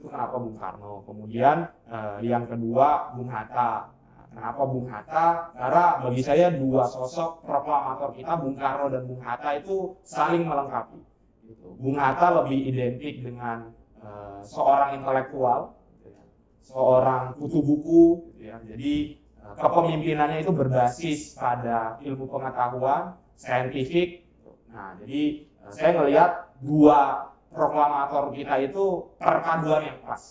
Itu 0.00 0.08
kenapa 0.08 0.36
Bung 0.40 0.56
Karno. 0.56 1.04
Kemudian 1.04 1.68
eh, 1.88 2.18
yang 2.28 2.44
kedua 2.44 3.12
Bung 3.16 3.28
Hatta 3.28 3.97
kenapa 4.38 4.62
Bung 4.70 4.86
Hatta 4.86 5.50
karena 5.50 5.84
bagi 5.98 6.22
saya 6.22 6.54
dua 6.54 6.86
sosok 6.86 7.42
proklamator 7.42 8.14
kita 8.14 8.38
Bung 8.38 8.54
Karno 8.54 8.86
dan 8.86 9.02
Bung 9.10 9.18
Hatta 9.18 9.58
itu 9.58 9.98
saling 10.06 10.46
melengkapi. 10.46 11.02
Bung 11.82 11.98
Hatta 11.98 12.46
lebih 12.46 12.70
identik 12.70 13.26
dengan 13.26 13.74
eh, 13.98 14.40
seorang 14.46 15.02
intelektual 15.02 15.74
seorang 16.62 17.32
kutu 17.40 17.64
buku 17.64 18.04
ya. 18.38 18.62
jadi 18.62 18.94
eh, 19.18 19.54
kepemimpinannya 19.58 20.46
itu 20.46 20.54
berbasis 20.54 21.34
pada 21.34 21.98
ilmu 22.06 22.30
pengetahuan 22.30 23.18
saintifik 23.34 24.28
Nah, 24.72 24.94
jadi 25.00 25.22
eh, 25.48 25.72
saya 25.72 25.90
melihat 25.96 26.30
dua 26.60 27.32
proklamator 27.58 28.30
kita 28.30 28.54
itu 28.62 28.84
perpaduan 29.18 29.82
yang 29.82 29.98
pas. 30.06 30.22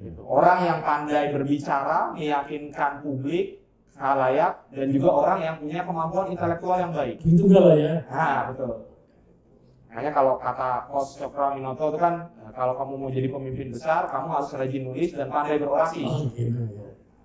Gitu. 0.00 0.20
Orang 0.24 0.64
yang 0.64 0.80
pandai 0.80 1.28
berbicara, 1.28 2.16
meyakinkan 2.16 3.04
publik, 3.04 3.60
halayak, 4.00 4.64
dan 4.72 4.88
juga 4.88 5.12
orang 5.12 5.38
yang 5.44 5.54
punya 5.60 5.84
kemampuan 5.84 6.32
intelektual 6.32 6.80
yang 6.80 6.92
baik. 6.96 7.20
Enggak 7.20 7.62
lah 7.68 7.76
ya. 7.76 7.94
Nah, 8.08 8.38
betul. 8.48 8.72
Makanya 9.90 10.12
kalau 10.14 10.38
kata 10.38 10.86
Kos 10.86 11.18
Cokro 11.18 11.58
Minoto 11.58 11.90
itu 11.90 11.98
kan, 11.98 12.14
eh, 12.46 12.52
kalau 12.54 12.78
kamu 12.78 12.92
mau 12.94 13.10
jadi 13.10 13.28
pemimpin 13.28 13.74
besar, 13.74 14.06
kamu 14.06 14.26
harus 14.32 14.48
rajin 14.54 14.82
nulis 14.86 15.10
dan 15.12 15.26
pandai 15.28 15.58
berorasi. 15.58 16.06
Oh, 16.06 16.30
gitu. 16.32 16.62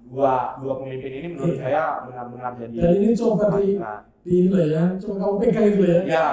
Dua 0.05 0.57
dua 0.61 0.73
pemimpin 0.81 1.11
ini 1.13 1.27
menurut 1.33 1.57
saya 1.61 2.05
benar-benar 2.09 2.51
jadi. 2.57 2.77
Dan 2.77 2.91
ini 2.97 3.13
coba 3.13 3.57
di, 3.57 3.77
Nah, 3.77 4.01
di 4.25 4.33
ini 4.33 4.49
lah 4.49 4.67
ya, 4.69 4.83
coba 4.97 5.15
kamu 5.21 5.33
pegang 5.45 5.65
itu 5.69 5.83
ya. 5.85 5.99
Ya, 6.09 6.25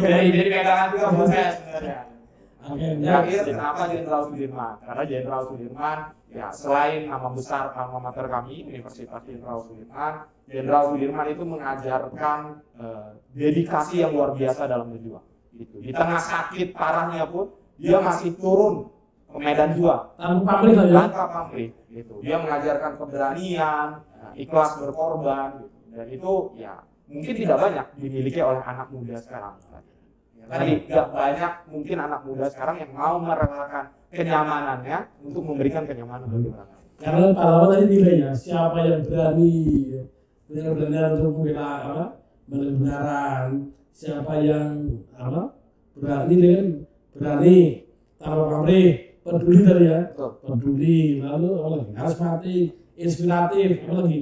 jadi 0.00 0.28
jadi 0.32 0.50
pegangan 0.56 0.88
juga 0.92 1.06
buat 1.12 1.28
saya 1.28 1.48
sebenarnya. 1.52 1.98
Yang 2.72 3.26
ya. 3.28 3.42
kenapa 3.44 3.82
Jenderal 3.92 4.22
Sudirman? 4.32 4.74
Karena 4.80 5.04
Jenderal 5.04 5.42
Sudirman, 5.44 5.98
ya 6.32 6.46
selain 6.48 7.00
nama 7.12 7.28
besar 7.28 7.68
alma 7.76 8.08
mater 8.08 8.24
kami, 8.24 8.64
Universitas 8.64 9.20
Jenderal 9.28 9.60
Sudirman, 9.68 10.14
Jenderal 10.48 10.82
Sudirman 10.88 11.26
itu 11.28 11.44
mengajarkan 11.44 12.38
eh, 12.80 13.08
dedikasi 13.36 14.00
yang 14.00 14.16
luar 14.16 14.32
biasa 14.32 14.64
dalam 14.64 14.88
berjuang. 14.88 15.26
Gitu. 15.54 15.76
Di 15.84 15.92
tengah 15.92 16.18
sakit 16.18 16.72
parahnya 16.72 17.28
pun, 17.28 17.52
dia 17.76 18.00
masih 18.00 18.34
turun 18.40 18.88
ke 19.28 19.36
medan 19.38 19.74
juang 19.74 20.14
Tanpa 20.14 20.62
pamrih 20.62 20.74
ya. 20.78 21.04
tanpa 21.10 21.24
pamrih. 21.30 21.70
Gitu. 21.90 22.14
Dia 22.24 22.36
mengajarkan 22.40 22.92
keberanian, 22.98 23.88
ikhlas 24.34 24.70
berkorban, 24.80 25.62
gitu. 25.62 25.76
dan 25.94 26.06
itu 26.10 26.32
ya 26.58 26.74
mungkin 27.06 27.34
tidak 27.36 27.58
banyak 27.60 27.86
dimiliki 28.00 28.40
oleh 28.40 28.62
anak 28.64 28.88
muda 28.90 29.14
sekarang. 29.20 29.54
Ya, 30.44 30.60
tadi 30.60 30.72
nggak 30.84 31.08
banyak 31.08 31.52
mungkin 31.72 31.96
anak 31.96 32.20
muda 32.28 32.44
sekarang 32.52 32.76
yang 32.76 32.92
mau 32.92 33.16
merelakan 33.16 33.88
kenyamanannya 34.12 34.98
untuk 35.24 35.42
memberikan 35.42 35.88
kenyamanan 35.88 36.28
bagi 36.28 36.52
orang 36.52 36.68
lain. 36.68 36.84
Karena 37.00 37.24
pahlawan 37.32 37.68
tadi 37.72 37.84
nilai 37.88 38.14
ya, 38.20 38.30
siapa 38.36 38.78
yang 38.84 39.00
berani 39.08 39.52
ya, 40.52 40.68
berani 40.68 40.96
untuk 41.16 41.32
membela 41.32 41.68
apa, 41.80 42.04
kebenaran, 42.44 43.48
siapa 43.88 44.32
yang 44.44 44.72
apa 45.16 45.42
berani 45.96 46.34
dengan 46.36 46.66
berani 47.16 47.56
tanpa 48.20 48.42
pamrih 48.52 48.88
peduli 49.24 49.60
tadi 49.64 49.84
ya. 49.88 50.00
Peduli 50.44 50.98
lalu 51.24 51.48
apa 51.56 51.68
lagi 51.72 51.92
karismatik 51.96 52.64
inspiratif 52.94 53.70
apa 53.88 53.94
lagi 54.04 54.20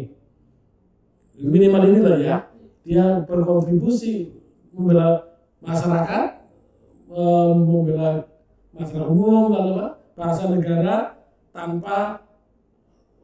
minimal 1.42 1.82
ini 1.90 2.00
lah 2.00 2.20
ya. 2.22 2.37
dia 2.82 3.22
berkontribusi 3.26 4.30
membela 4.74 5.31
masyarakat 5.62 6.25
em, 7.09 7.55
membela 7.62 8.27
masyarakat 8.75 9.09
umum 9.09 9.55
lalu 9.55 9.70
apa? 9.79 9.88
Bangsa 10.12 10.42
negara 10.51 10.96
tanpa 11.55 12.20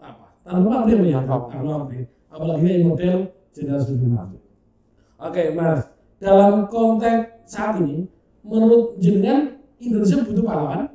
apa? 0.01 0.27
Tanpa 0.47 0.67
pamrih 0.71 1.13
ya? 1.13 1.21
Tanpa 1.27 1.51
pamrih 1.51 2.07
apalagi 2.29 2.65
ini 2.65 2.85
model 2.87 3.17
jenderal 3.51 3.83
Sudirman 3.83 4.39
oke 5.19 5.43
mas. 5.59 5.81
Dalam 6.19 6.67
konteks 6.67 7.47
saat 7.47 7.79
ini 7.79 8.11
menurut 8.43 8.99
jenengan 8.99 9.55
Indonesia 9.79 10.23
butuh 10.27 10.45
pahlawan? 10.47 10.91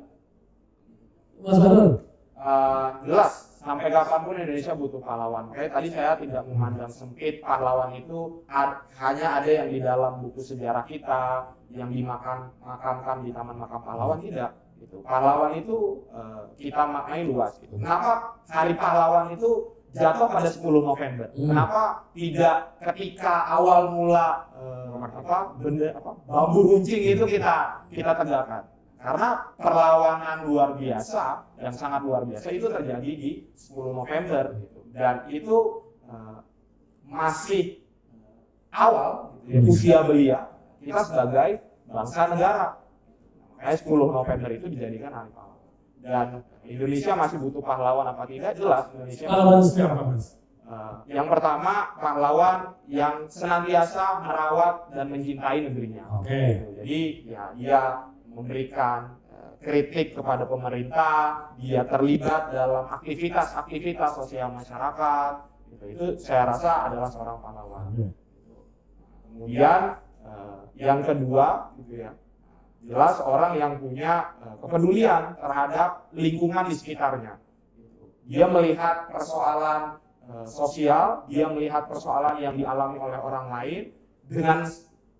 Mas 1.40 1.56
Baron. 1.60 1.90
Eh, 2.36 2.88
jelas 3.08 3.32
sampai 3.64 3.88
kapan 3.88 4.20
pun 4.28 4.34
Indonesia 4.36 4.72
butuh 4.76 5.00
pahlawan. 5.00 5.48
Makanya 5.48 5.70
tadi 5.72 5.88
saya 5.88 6.12
tidak 6.20 6.42
memandang 6.44 6.92
sempit 6.92 7.40
pahlawan 7.40 7.96
itu 7.96 8.44
ad- 8.46 8.84
hanya 9.00 9.40
ada 9.40 9.50
yang 9.50 9.68
di 9.72 9.80
dalam 9.80 10.20
buku 10.20 10.44
sejarah 10.44 10.84
kita 10.84 11.48
yang 11.72 11.88
dimakan 11.88 12.52
makamkan 12.60 13.24
di 13.24 13.32
Taman 13.32 13.56
Makam 13.56 13.82
Pahlawan 13.82 14.20
tidak. 14.20 14.52
Gitu. 14.78 15.00
Pahlawan 15.00 15.56
itu 15.56 16.04
eh, 16.12 16.42
kita 16.60 16.82
maknai 16.84 17.24
luas. 17.24 17.56
Gitu. 17.56 17.74
Kenapa 17.80 18.36
Hari 18.52 18.76
Pahlawan 18.76 19.32
itu 19.32 19.72
jatuh 19.96 20.28
pada 20.28 20.48
10 20.50 20.60
November? 20.60 21.26
Hmm. 21.32 21.48
Kenapa 21.48 21.82
tidak 22.12 22.56
ketika 22.92 23.48
awal 23.48 23.88
mula 23.90 24.44
eh, 24.60 24.92
apa 25.04 25.56
benda 25.60 25.88
apa 25.96 26.10
bambu 26.28 26.60
runcing 26.74 27.16
itu 27.16 27.24
kita 27.24 27.86
kita 27.88 28.12
tegakkan? 28.12 28.62
Karena 29.04 29.28
perlawanan 29.54 30.48
luar 30.48 30.70
biasa 30.74 31.24
yang 31.60 31.76
sangat 31.76 32.00
luar 32.00 32.24
biasa 32.24 32.48
itu 32.48 32.66
terjadi 32.66 33.10
di 33.14 33.30
10 33.52 33.92
November 33.92 34.44
gitu. 34.56 34.80
dan 34.90 35.28
itu 35.28 35.56
eh, 36.04 36.38
masih 37.04 37.84
awal 38.70 39.36
gitu 39.44 39.52
ya, 39.52 39.60
Hmm. 39.60 39.68
usia 39.68 39.98
belia 40.02 40.40
kita 40.80 41.00
sebagai 41.04 41.50
bangsa 41.84 42.20
negara. 42.26 42.66
Makanya 43.52 43.76
10 43.76 44.08
November 44.10 44.50
itu 44.50 44.66
dijadikan 44.68 45.12
hari 45.12 45.30
pahlawan. 45.30 45.60
Dan 46.00 46.26
Indonesia 46.62 47.12
masih 47.14 47.36
butuh 47.38 47.60
pahlawan 47.60 48.06
apa 48.06 48.24
tidak 48.24 48.52
jelas 48.54 48.88
Indonesia 48.90 49.26
pahlawan 49.26 49.60
seperti 49.60 49.84
apa 49.84 50.02
mas 50.06 50.26
Eh, 50.64 50.92
yang 51.12 51.28
pertama 51.28 51.92
pahlawan 51.94 52.72
yang 52.88 53.28
senantiasa 53.28 54.24
merawat 54.24 54.88
dan 54.90 55.12
mencintai 55.12 55.60
negerinya. 55.60 56.08
oke 56.10 56.24
Gitu. 56.24 56.68
Jadi 56.80 57.00
ya 57.28 57.42
dia 57.52 57.80
memberikan 58.34 59.14
eh, 59.30 59.52
kritik 59.62 60.18
kepada 60.18 60.44
pemerintah, 60.44 61.54
dia 61.56 61.86
terlibat 61.86 62.50
dalam 62.50 62.90
aktivitas-aktivitas 62.90 64.10
sosial 64.18 64.50
masyarakat. 64.50 65.32
Gitu. 65.70 65.84
Itu 65.94 66.06
saya 66.18 66.50
rasa 66.50 66.90
adalah 66.90 67.08
seorang 67.08 67.38
pahlawan. 67.38 67.84
Kemudian 69.30 69.80
eh, 70.26 70.60
yang 70.82 71.00
kedua, 71.06 71.70
gitu 71.78 72.04
ya, 72.04 72.12
jelas 72.84 73.16
orang 73.22 73.54
yang 73.56 73.72
punya 73.78 74.34
eh, 74.42 74.56
kepedulian 74.58 75.38
terhadap 75.38 76.10
lingkungan 76.12 76.66
di 76.68 76.74
sekitarnya. 76.74 77.38
Dia 78.24 78.48
melihat 78.48 79.12
persoalan 79.12 80.00
sosial, 80.48 81.28
dia 81.28 81.44
melihat 81.52 81.84
persoalan 81.84 82.40
yang 82.40 82.56
dialami 82.56 82.96
oleh 82.96 83.20
orang 83.20 83.52
lain 83.52 83.92
dengan 84.24 84.64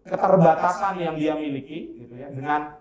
keterbatasan 0.05 1.01
yang 1.01 1.13
dia 1.17 1.37
miliki, 1.37 2.01
gitu 2.01 2.15
ya, 2.17 2.33
dengan 2.33 2.81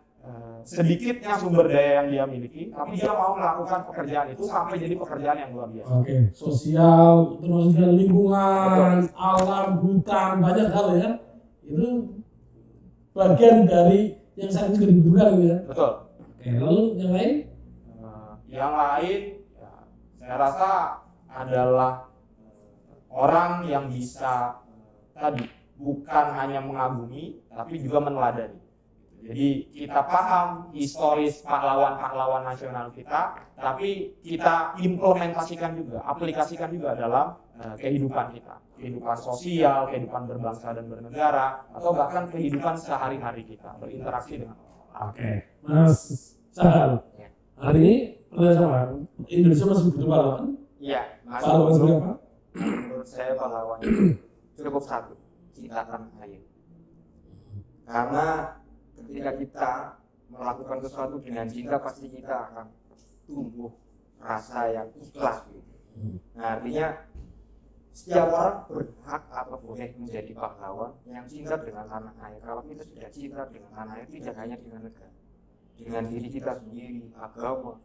sedikitnya 0.63 1.33
sumber 1.35 1.67
daya 1.67 1.91
yang 1.99 2.07
dia 2.07 2.23
miliki, 2.25 2.61
tapi 2.69 2.95
dia 2.95 3.11
mau 3.11 3.35
melakukan 3.35 3.83
pekerjaan 3.85 4.27
itu 4.31 4.43
sampai 4.43 4.75
jadi 4.77 4.95
pekerjaan 4.95 5.37
yang 5.37 5.51
luar 5.51 5.67
biasa. 5.67 5.91
oke 5.93 6.15
sosial 6.31 7.13
termasuk 7.37 7.69
juga 7.75 7.87
lingkungan 7.91 8.97
alam 9.13 9.67
hutan 9.77 10.31
banyak 10.39 10.67
hal 10.69 10.87
ya 10.95 11.09
itu 11.63 11.87
bagian 13.11 13.57
dari 13.63 14.01
yang 14.33 14.49
sangat 14.49 14.71
juga 14.73 14.85
dibutuhkan 14.89 15.29
ya 15.37 15.57
Betul. 15.67 15.91
oke 16.17 16.49
lalu 16.57 16.83
yang 16.97 17.11
lain 17.11 17.33
Eh, 17.93 18.33
yang 18.51 18.73
lain 18.73 19.19
ya, 19.53 19.71
saya 20.17 20.35
rasa 20.37 20.71
adalah 21.27 22.09
orang 23.07 23.65
yang 23.65 23.85
bisa 23.87 24.61
eh, 24.65 25.17
tadi 25.17 25.45
bukan 25.75 26.25
hanya 26.33 26.59
mengagumi 26.59 27.41
tapi 27.49 27.77
juga 27.77 27.99
meneladani. 27.99 28.62
Jadi 29.23 29.71
kita 29.71 30.03
paham 30.03 30.67
historis 30.75 31.39
pahlawan-pahlawan 31.47 32.43
nasional 32.43 32.91
kita, 32.91 33.39
tapi 33.55 34.19
kita 34.19 34.75
implementasikan 34.83 35.79
juga, 35.79 36.03
aplikasikan 36.03 36.67
juga 36.75 36.91
dalam 36.99 37.39
eh, 37.55 37.75
kehidupan 37.79 38.35
kita, 38.35 38.59
kehidupan 38.75 39.15
sosial, 39.15 39.87
kehidupan 39.87 40.27
berbangsa 40.27 40.75
dan 40.75 40.91
bernegara, 40.91 41.63
atau 41.71 41.95
bahkan 41.95 42.27
kehidupan 42.27 42.75
sehari-hari 42.75 43.47
kita 43.47 43.71
berinteraksi 43.79 44.43
dengan 44.43 44.59
orang. 44.59 45.07
oke. 45.07 45.31
Mas 45.63 45.97
Sahal 46.53 47.01
hari 47.57 47.79
ini 47.81 47.95
pertanyaan 48.29 48.59
sama 48.61 48.79
Indonesia 49.25 49.65
masih 49.65 49.83
butuh 49.89 50.05
pahlawan? 50.05 50.43
Iya, 50.77 51.01
pahlawan 51.25 51.71
seperti 51.73 51.93
apa? 51.95 52.13
Menurut 52.53 53.07
saya 53.09 53.31
pahlawan 53.39 53.79
cukup 54.59 54.83
satu 54.85 55.15
cinta 55.55 55.81
tanah 55.81 56.11
air. 56.21 56.43
Karena 57.89 58.27
ketika 59.07 59.31
kita 59.37 59.69
melakukan 60.31 60.77
sesuatu 60.81 61.15
dengan 61.21 61.45
cinta 61.45 61.77
pasti 61.77 62.09
kita 62.09 62.49
akan 62.51 62.65
tumbuh 63.29 63.71
rasa 64.19 64.71
yang 64.71 64.87
ikhlas. 64.97 65.45
Gitu. 65.51 65.71
nah 66.33 66.57
artinya 66.57 67.05
setiap 67.93 68.33
orang 68.33 68.57
berhak 68.65 69.23
atau 69.29 69.57
boleh 69.61 69.89
menjadi 70.01 70.33
pahlawan 70.33 70.97
yang 71.05 71.29
cinta 71.29 71.53
dengan 71.61 71.85
tanah 71.85 72.13
air. 72.25 72.41
Kalau 72.41 72.65
kita 72.65 72.81
sudah 72.81 73.09
cinta 73.13 73.45
dengan 73.53 73.69
tanah 73.77 73.93
air 74.01 74.07
tidak 74.09 74.33
hanya 74.41 74.57
dengan 74.57 74.89
negara 74.89 75.13
dengan 75.77 76.03
diri 76.09 76.29
kita 76.29 76.51
sendiri 76.61 77.09
agama 77.17 77.81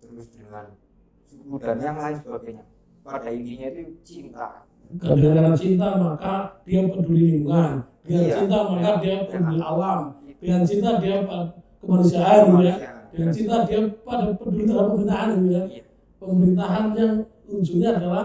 terus 0.00 0.28
dengan 0.32 0.66
suku 1.28 1.56
dan 1.60 1.78
yang 1.80 1.96
lain 1.96 2.16
sebagainya. 2.20 2.64
Pada 3.00 3.28
intinya 3.32 3.66
itu 3.72 3.82
cinta. 4.04 4.64
Kalau 5.00 5.16
dengan 5.16 5.54
cinta 5.56 5.88
maka 5.96 6.34
dia 6.64 6.84
peduli 6.88 7.40
lingkungan. 7.40 7.84
Dengan 8.04 8.22
Iya. 8.24 8.34
cinta 8.40 8.58
maka 8.64 8.90
dia 9.00 9.16
peduli 9.28 9.60
alam 9.60 10.00
dengan 10.40 10.60
cinta 10.64 10.90
dia 10.98 11.16
pada 11.22 11.44
kemanusiaan 11.80 12.40
gitu 12.48 12.62
ya 12.64 12.76
dengan 13.12 13.30
cinta 13.32 13.56
dia 13.68 13.78
pada 14.02 14.24
peduli 14.34 14.64
terhadap 14.64 14.88
pemerintahan 14.96 15.28
gitu 15.36 15.48
ya 15.52 15.64
Iya. 15.68 15.82
pemerintahan 16.20 16.84
yang 16.96 17.14
ujungnya 17.48 17.90
adalah 17.96 18.24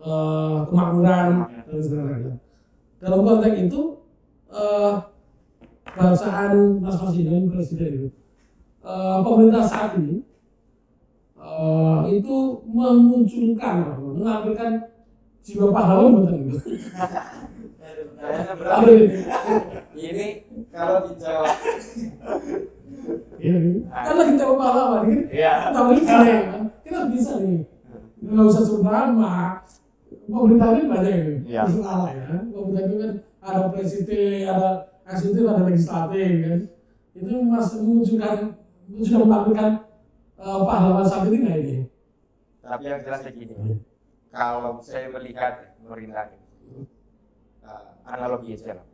eh, 0.00 0.58
kemakmuran 0.66 1.28
dan 1.66 1.78
sebagainya 1.82 2.34
dalam 3.00 3.20
konteks 3.22 3.56
itu 3.66 3.80
eh, 4.50 4.92
bacaan 5.90 6.52
Mas 6.78 6.96
Presiden 6.98 7.50
Presiden 7.50 7.90
itu 7.98 8.08
eh, 8.82 9.18
pemerintah 9.24 9.62
saat 9.66 9.98
ini 9.98 10.22
eh, 11.34 12.00
itu 12.14 12.36
memunculkan 12.66 13.76
menampilkan 13.98 14.70
jiwa 15.40 15.72
pahlawan 15.72 16.28
gitu. 16.28 16.60
Berat. 18.60 18.84
Apa 18.84 19.79
ini? 20.00 20.28
ini 20.48 20.64
kalau 20.72 21.04
dijawab 21.04 21.56
Ini 23.40 23.88
kan 23.88 24.14
lagi 24.16 24.32
coba 24.36 24.54
pahlawan 24.60 25.02
kan? 25.08 25.20
Iya. 25.32 25.52
Kita 25.72 25.80
bisa 25.88 26.14
nih, 26.20 26.38
kan? 26.44 26.62
kita 26.84 27.00
bisa 27.08 27.32
nih. 27.40 27.60
Nggak 28.20 28.46
usah 28.52 28.62
sebut 28.64 28.82
nama. 28.84 29.64
Pemerintah 30.30 30.68
ini 30.76 30.82
banyak 30.88 31.14
ini. 31.14 31.34
Iya. 31.48 31.62
Salah 31.68 32.10
ya. 32.12 32.26
Pemerintah 32.52 32.82
itu 32.84 32.96
kan 33.00 33.12
ada 33.40 33.60
presiden, 33.72 34.44
ada 34.44 34.68
eksekutif, 35.08 35.44
ada 35.48 35.62
legislatif 35.64 36.30
kan. 36.44 36.60
Itu 37.16 37.32
masih 37.48 37.78
menunjukkan 37.80 38.36
sudah 39.00 39.20
menampilkan 39.24 39.70
eh, 40.40 40.60
pahlawan 40.66 41.06
saat 41.06 41.24
ini 41.30 41.36
nggak 41.46 41.58
ini? 41.64 41.76
tapi 42.70 42.86
yang 42.86 43.02
jelas 43.02 43.26
begini 43.26 43.82
kalau 44.30 44.78
saya 44.78 45.10
melihat 45.10 45.74
pemerintah 45.82 46.30
ini 46.30 46.86
eh, 47.66 47.88
analogi 48.06 48.54
aja 48.54 48.78
lah 48.78 48.86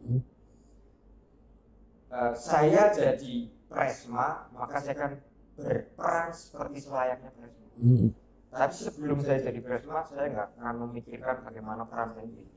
Eh, 2.07 2.33
saya 2.39 2.95
jadi 2.95 3.51
presma 3.67 4.47
maka 4.55 4.79
saya 4.79 4.95
akan 4.95 5.13
berperan 5.59 6.31
seperti 6.31 6.79
selayaknya 6.87 7.31
presma. 7.35 7.67
Tapi 8.47 8.75
sebelum 8.79 9.19
saya 9.27 9.43
jadi 9.43 9.59
presma 9.59 10.07
saya 10.07 10.31
nggak 10.31 10.49
akan 10.55 10.75
memikirkan 10.87 11.43
bagaimana 11.43 11.83
peran 11.83 12.15
saya 12.15 12.31
jadi 12.31 12.55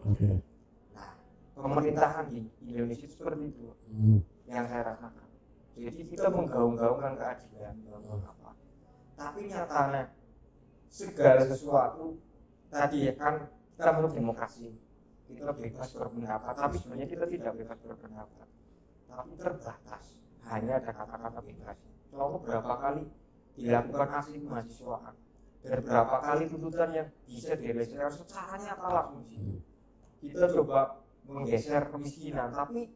Oke. 0.00 0.28
nah 0.96 1.12
pemerintahan 1.54 2.34
di 2.34 2.50
Indonesia 2.66 3.06
seperti 3.06 3.54
itu 3.54 3.70
yang 4.50 4.66
saya 4.66 4.82
rasakan. 4.90 5.28
Jadi 5.78 6.00
kita 6.10 6.26
menggaung-gaungkan 6.34 7.14
keadilan 7.14 7.74
dalam 7.86 8.02
apa. 8.26 8.58
Tapi 9.14 9.40
nyatanya 9.54 10.02
segala 10.90 11.46
sesuatu 11.46 12.18
tadi 12.74 13.06
ya 13.06 13.14
kan 13.14 13.46
kita 13.78 13.90
menurut 13.94 14.18
demokrasi. 14.18 14.74
Kita 15.30 15.54
bebas 15.54 15.94
berpendapat 15.94 16.58
tapi 16.58 16.74
sebenarnya 16.74 17.06
kita 17.06 17.30
tidak 17.30 17.54
bebas 17.54 17.78
berpendapat 17.86 18.50
tapi 19.10 19.32
terbatas 19.34 20.04
hanya 20.46 20.78
ada 20.78 20.90
kata-kata 20.94 21.40
bebas. 21.42 21.78
Contoh 22.10 22.40
berapa 22.42 22.74
kali 22.78 23.02
dilakukan 23.58 24.08
aksi 24.22 24.38
mahasiswaan 24.46 25.14
dan 25.60 25.78
berapa 25.84 26.16
kali 26.24 26.42
tuntutan 26.48 26.90
yang 26.96 27.08
bisa 27.28 27.52
direalisasikan 27.58 28.10
secara 28.10 28.54
nyata 28.56 28.88
langsung. 28.88 29.26
Kita 30.20 30.46
coba 30.52 30.80
menggeser 31.28 31.82
kemiskinan, 31.92 32.48
tapi 32.52 32.92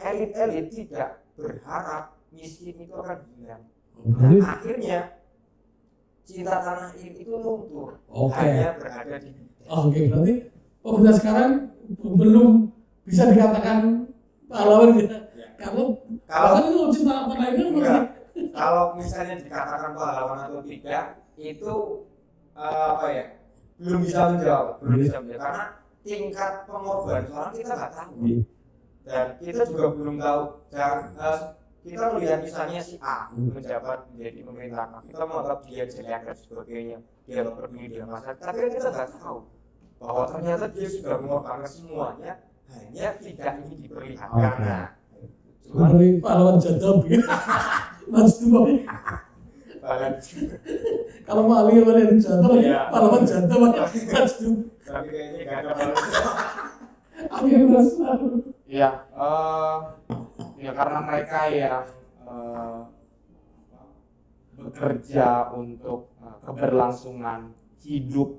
elit-elit 0.00 0.66
tidak 0.72 1.24
berharap 1.36 2.16
miskin 2.32 2.76
itu 2.80 2.94
akan 2.96 3.18
hilang. 3.36 3.64
Dan 4.00 4.40
akhirnya 4.40 5.00
cinta 6.24 6.56
tanah 6.64 6.90
air 6.96 7.12
itu 7.12 7.32
luntur, 7.36 8.00
Oke. 8.08 8.40
hanya 8.40 8.78
berada 8.80 9.16
di 9.20 9.30
Oke, 9.70 10.08
berarti 10.08 10.34
pemerintah 10.82 11.14
sekarang 11.14 11.50
belum 12.00 12.48
bisa 13.04 13.28
dikatakan 13.28 13.99
pahlawan 14.50 14.98
ya. 14.98 15.08
Kalau 15.60 15.84
kalau 16.26 16.56
kalau 16.66 16.90
itu 16.90 17.00
kan 17.06 17.28
Enggak. 17.30 18.02
masih 18.02 18.20
kalau 18.50 18.84
misalnya 18.98 19.34
dikatakan 19.38 19.90
pahlawan 19.94 20.38
atau 20.50 20.60
tidak 20.66 21.04
itu 21.38 21.74
eh, 22.58 22.84
apa 22.90 23.06
ya? 23.14 23.26
Belum 23.80 24.00
bisa 24.04 24.20
menjawab. 24.34 24.74
Belum 24.82 24.98
bisa 25.00 25.16
menjawab. 25.22 25.42
Karena 25.46 25.64
tingkat 26.00 26.52
pengorbanan 26.66 27.24
seorang 27.28 27.52
kita 27.54 27.72
nggak 27.78 27.92
tahu. 27.94 28.14
Dan 29.00 29.26
kita 29.40 29.62
juga 29.70 29.86
belum 29.94 30.16
tahu. 30.18 30.42
Dan 30.74 30.96
eh, 31.16 31.40
kita 31.80 32.04
melihat 32.12 32.38
misalnya 32.44 32.80
si 32.84 32.94
A 33.00 33.32
menjabat 33.32 33.98
menjadi 34.12 34.40
pemerintahan 34.44 35.00
kita 35.00 35.24
menganggap 35.24 35.60
dia 35.64 35.84
jelek 35.88 36.22
dan 36.28 36.36
sebagainya. 36.36 36.98
Dia 37.24 37.46
nggak 37.46 37.56
peduli 37.56 37.86
dengan 37.88 38.08
masyarakat 38.18 38.42
tapi 38.42 38.68
kita 38.68 38.88
nggak 38.90 39.10
tahu 39.16 39.38
bahwa 40.00 40.24
ternyata 40.32 40.64
dia 40.72 40.88
sudah 40.88 41.16
mengorbankan 41.20 41.68
semuanya 41.68 42.32
hanya 42.70 43.06
tidak 43.18 43.52
ingin 43.66 43.78
diperlihatkan 43.84 44.38
Oke. 44.38 44.62
Nah, 45.70 45.88
dari 45.94 46.08
pahlawan 46.18 46.56
jadab 46.58 47.02
ya. 47.06 47.20
Mas 48.10 48.42
Dumo. 48.42 48.66
Kalau 51.24 51.42
mau 51.46 51.62
alih 51.62 51.86
mana 51.86 52.00
yang 52.02 52.18
jadab 52.18 52.50
Iya. 52.54 52.66
ya, 52.66 52.80
pahlawan 52.90 53.22
jadab 53.22 53.60
ya. 53.70 53.84
Mas 53.86 54.34
Dumo. 54.38 54.62
tapi 54.82 55.08
kayaknya 55.08 55.40
nggak 55.46 55.58
ada. 55.62 55.72
Oke, 57.38 57.54
Mas. 57.70 57.88
Iya, 58.66 58.90
eh, 59.02 59.76
ya 60.58 60.70
karena 60.74 60.98
mereka 61.02 61.40
yang 61.50 61.86
eh, 62.26 62.80
bekerja 64.58 65.28
untuk 65.54 66.10
eh, 66.18 66.36
keberlangsungan 66.42 67.54
hidup 67.80 68.36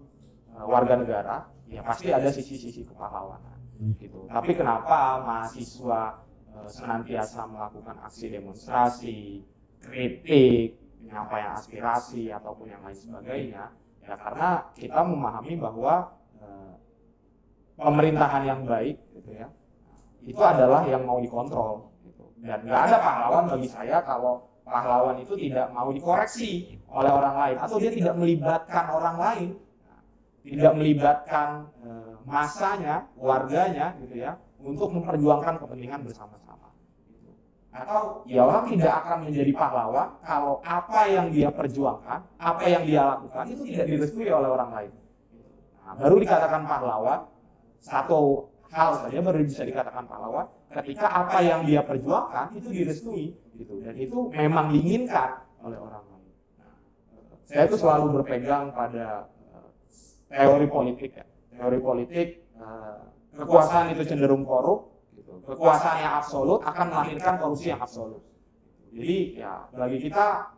warga 0.52 0.94
negara, 1.00 1.38
ya 1.66 1.82
pasti 1.82 2.12
ada 2.14 2.30
sisi-sisi 2.30 2.86
kepahlawanan. 2.86 3.51
Gitu. 3.82 4.30
Tapi 4.30 4.52
kenapa 4.54 5.26
mahasiswa 5.26 6.22
eh, 6.54 6.70
senantiasa 6.70 7.50
melakukan 7.50 7.98
aksi 8.06 8.30
demonstrasi, 8.30 9.42
kritik, 9.82 10.78
penyampaian 11.02 11.58
aspirasi 11.58 12.30
ataupun 12.30 12.70
yang 12.70 12.82
lain 12.86 12.98
sebagainya? 12.98 13.74
Ya 14.06 14.16
karena 14.18 14.70
kita 14.78 15.02
memahami 15.02 15.58
bahwa 15.58 16.14
eh, 16.38 16.74
pemerintahan 17.82 18.44
yang 18.46 18.62
baik, 18.70 19.02
gitu 19.18 19.34
ya, 19.34 19.50
itu 20.22 20.42
adalah 20.42 20.86
yang 20.86 21.02
mau 21.02 21.18
dikontrol 21.18 21.90
gitu. 22.06 22.26
dan 22.46 22.62
nggak 22.62 22.82
ada 22.90 22.98
pahlawan 23.02 23.46
bagi 23.50 23.70
saya 23.70 23.98
kalau 24.06 24.46
pahlawan 24.62 25.18
itu 25.18 25.34
tidak 25.34 25.74
mau 25.74 25.90
dikoreksi 25.90 26.78
oleh 26.94 27.12
orang 27.12 27.36
lain 27.36 27.58
atau 27.58 27.78
dia 27.82 27.92
tidak 27.92 28.16
melibatkan 28.16 28.86
orang 28.94 29.18
lain 29.18 29.50
tidak 30.46 30.74
melibatkan 30.78 31.70
masanya 32.26 33.08
warganya 33.18 33.98
gitu 34.02 34.22
ya 34.22 34.38
untuk 34.62 34.94
memperjuangkan 34.94 35.58
kepentingan 35.58 36.06
bersama-sama 36.06 36.70
atau 37.72 38.28
ya 38.28 38.44
orang 38.44 38.68
tidak 38.68 38.94
akan 39.00 39.18
menjadi 39.32 39.52
pahlawan 39.56 40.08
kalau 40.28 40.60
apa 40.62 41.08
yang 41.08 41.32
dia 41.32 41.48
perjuangkan 41.48 42.20
apa 42.36 42.66
yang 42.68 42.84
dia 42.84 43.02
lakukan 43.16 43.48
itu 43.48 43.64
tidak 43.72 43.86
direstui 43.88 44.28
oleh 44.28 44.50
orang 44.52 44.70
lain 44.76 44.92
nah, 45.80 45.94
baru 45.96 46.16
dikatakan 46.20 46.62
pahlawan 46.68 47.20
satu 47.80 48.52
hal 48.72 49.00
saja 49.00 49.20
baru 49.24 49.40
bisa 49.44 49.64
dikatakan 49.64 50.04
pahlawan 50.04 50.48
ketika 50.72 51.08
apa 51.12 51.40
yang 51.44 51.64
dia 51.68 51.84
perjuangkan 51.84 52.56
itu 52.56 52.70
direstui 52.72 53.36
gitu 53.60 53.84
dan 53.84 53.96
itu 54.00 54.32
memang 54.32 54.72
diinginkan 54.72 55.44
oleh 55.62 55.78
orang 55.78 56.04
lain. 56.08 56.32
Nah, 56.58 56.76
saya 57.46 57.64
itu 57.68 57.78
selalu 57.78 58.06
berpegang 58.20 58.74
pada 58.74 59.28
eh, 60.32 60.40
teori 60.42 60.68
politik 60.72 61.12
ya. 61.20 61.26
Teori 61.62 61.78
politik 61.78 62.28
eh, 62.58 63.00
kekuasaan 63.38 63.94
itu 63.94 64.02
cenderung 64.10 64.42
korup, 64.42 64.98
gitu. 65.14 65.46
kekuasaan 65.46 66.02
yang 66.02 66.14
absolut 66.18 66.66
akan 66.66 66.86
melahirkan 66.90 67.38
korupsi 67.38 67.70
yang 67.70 67.78
absolut. 67.78 68.26
Jadi 68.90 69.38
ya 69.38 69.70
bagi 69.70 70.02
kita 70.02 70.58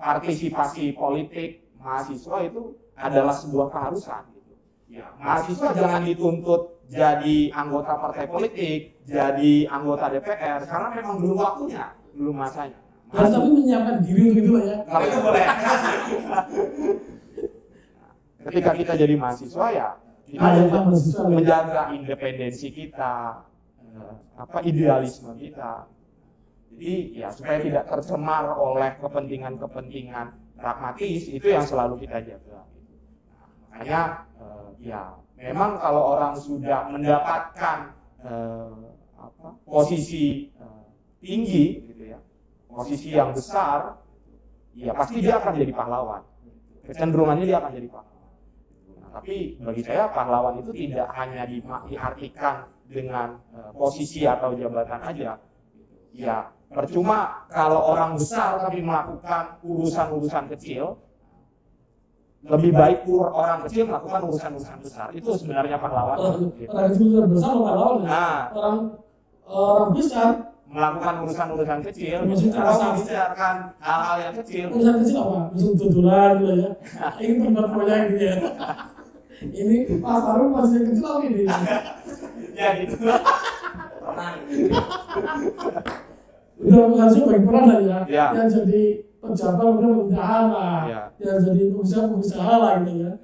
partisipasi 0.00 0.96
politik 0.96 1.68
mahasiswa 1.76 2.40
itu 2.48 2.72
adalah 2.96 3.36
sebuah 3.36 3.68
keharusan. 3.68 4.32
Gitu. 4.32 4.52
Ya, 4.96 5.12
mahasiswa 5.20 5.76
jangan 5.76 6.08
dituntut 6.08 6.88
jadi 6.88 7.52
anggota 7.52 8.00
partai 8.00 8.24
politik, 8.24 8.96
jadi 9.04 9.68
anggota 9.68 10.08
DPR 10.08 10.64
karena 10.64 10.88
memang 10.88 11.16
belum 11.20 11.36
waktunya, 11.36 11.84
belum 12.16 12.36
masanya. 12.40 12.80
Dan 13.12 13.28
tapi 13.28 13.48
menyiapkan 13.60 13.96
diri 14.08 14.22
untuk 14.24 14.40
itu 14.40 14.50
lah 14.56 14.64
ya. 14.64 14.78
Kalau 14.88 15.04
itu 15.04 15.18
boleh. 15.20 15.44
Ketika 18.40 18.70
kita 18.72 18.92
jadi 18.96 19.14
mahasiswa 19.20 19.66
ya 19.68 19.88
Ada 20.38 20.60
juga 20.62 20.76
yang 20.76 20.86
mahasiswa 20.86 21.22
ya. 21.22 21.30
menjaga 21.32 21.82
independensi 21.96 22.68
kita, 22.70 23.14
eh, 23.82 24.14
apa 24.38 24.58
idealisme 24.62 25.32
kita. 25.34 25.90
Jadi 26.70 26.94
ya 27.18 27.28
supaya 27.34 27.58
tidak 27.58 27.84
tercemar 27.90 28.44
oleh 28.54 28.94
kepentingan-kepentingan 29.02 30.26
pragmatis 30.54 31.22
itu 31.26 31.46
yang 31.50 31.66
selalu 31.66 32.04
kita 32.06 32.22
jaga. 32.22 32.62
Nah, 32.62 33.44
makanya 33.72 34.02
eh, 34.38 34.68
ya 34.92 35.02
memang 35.40 35.80
kalau 35.80 36.14
orang 36.14 36.36
sudah 36.36 36.86
mendapatkan 36.92 37.78
eh, 38.22 38.76
apa, 39.18 39.48
posisi 39.66 40.52
eh, 40.54 40.82
tinggi 41.18 41.84
gitu 41.90 42.04
ya, 42.14 42.18
posisi 42.70 43.08
yang 43.10 43.34
besar, 43.34 43.98
ya 44.76 44.92
pasti 44.94 45.18
dia 45.24 45.40
akan 45.40 45.52
jadi 45.58 45.72
pahlawan. 45.74 46.22
Kecenderungannya 46.86 47.44
dia 47.44 47.58
akan 47.58 47.72
jadi 47.74 47.88
pahlawan. 47.90 48.09
Tapi 49.10 49.36
bagi 49.58 49.82
saya 49.82 50.06
pahlawan 50.08 50.58
itu 50.58 50.70
tidak 50.72 51.08
hanya 51.12 51.42
di- 51.44 51.60
diartikan 51.86 52.56
dengan 52.84 53.38
eh, 53.50 53.70
posisi 53.72 54.22
atau 54.24 54.54
jabatan 54.54 55.00
aja. 55.00 55.38
Ya 56.10 56.38
percuma 56.66 57.18
kalau 57.46 57.82
orang 57.88 58.14
besar 58.14 58.58
tapi 58.58 58.78
melakukan 58.80 59.58
urusan-urusan 59.60 60.46
kecil, 60.50 60.94
lebih 62.42 62.72
baik 62.72 63.04
orang 63.10 63.66
kecil 63.66 63.84
melakukan 63.84 64.20
urusan-urusan 64.24 64.78
besar. 64.80 65.06
Itu 65.10 65.34
sebenarnya 65.34 65.76
pahlawan. 65.76 66.16
Orang 66.16 66.40
Gitu. 66.54 66.70
orang 66.70 66.88
kecil 66.88 67.10
besar 67.26 67.52
pahlawan 67.52 67.96
ya. 68.00 68.08
Nah, 68.08 68.38
Orang 68.50 68.76
orang 69.44 69.88
besar 69.92 70.28
melakukan 70.64 71.14
urusan-urusan 71.26 71.80
kecil 71.84 72.16
atau 72.22 72.38
kasar. 72.56 72.86
membicarakan 72.88 73.54
hal-hal 73.76 74.16
yang 74.20 74.34
kecil 74.38 74.64
urusan 74.70 74.94
kecil 75.02 75.18
apa? 75.20 75.38
Misal 75.50 75.72
tutulan 75.76 76.30
gitu 76.38 76.54
ya. 76.56 76.70
Ini 77.20 77.34
tempat 77.40 77.66
proyek 77.68 78.00
gitu 78.08 78.24
ya. 78.24 78.36
Ini 79.40 79.76
Mas 80.00 80.24
Arun 80.24 80.48
masih 80.52 80.76
yang 80.76 80.86
kecil 80.92 81.06
apa 81.08 81.24
ini? 81.24 81.44
ya 82.60 82.68
gitu 82.76 82.96
Udah 86.60 86.82
harusnya 86.92 87.22
baik 87.24 87.42
peran 87.48 87.64
lah 87.64 87.80
ya. 87.80 87.98
Ya. 88.04 88.26
Yang 88.36 88.48
jadi 88.60 88.82
pejabat 89.20 89.64
udah 89.64 89.80
pemerintahan 89.80 90.44
lah. 90.52 90.80
Ya. 90.84 91.02
Yang 91.16 91.38
jadi 91.48 91.62
pengusaha-pengusaha 91.72 92.54
lah 92.60 92.72
gitu 92.84 92.92
ya. 93.00 93.12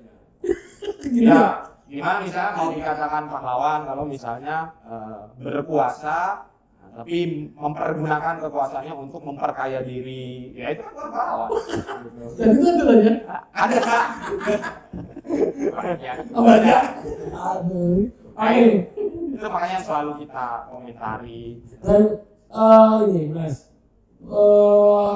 Gitu 1.06 1.26
ya 1.26 1.66
gimana 1.86 2.18
misalnya 2.26 2.52
mau 2.58 2.68
dikatakan 2.74 3.24
pahlawan 3.30 3.80
kalau 3.86 4.04
misalnya 4.04 4.56
berkuasa 5.38 6.02
nah, 6.02 6.30
tapi 6.96 7.52
mempergunakan 7.52 8.40
kekuasaannya 8.40 8.94
untuk 8.96 9.20
memperkaya 9.20 9.84
diri 9.84 10.56
ya 10.56 10.72
itu 10.72 10.80
kan 10.80 11.12
pahlawan. 11.12 11.50
Dan 12.40 12.48
itu 12.56 12.64
adalah 12.72 12.96
ya. 12.96 13.14
ada 13.52 13.78
Ya. 16.00 16.12
Apa 16.32 16.52
ya? 16.64 16.80
Aduh. 17.36 18.08
Ayo. 18.36 18.88
itu 19.36 19.46
makanya 19.52 19.78
selalu 19.84 20.24
kita 20.24 20.64
komentari 20.72 21.60
Dan 21.84 22.24
eh, 22.48 22.96
ini 23.04 23.22
Mas, 23.28 23.68
eh 24.24 25.14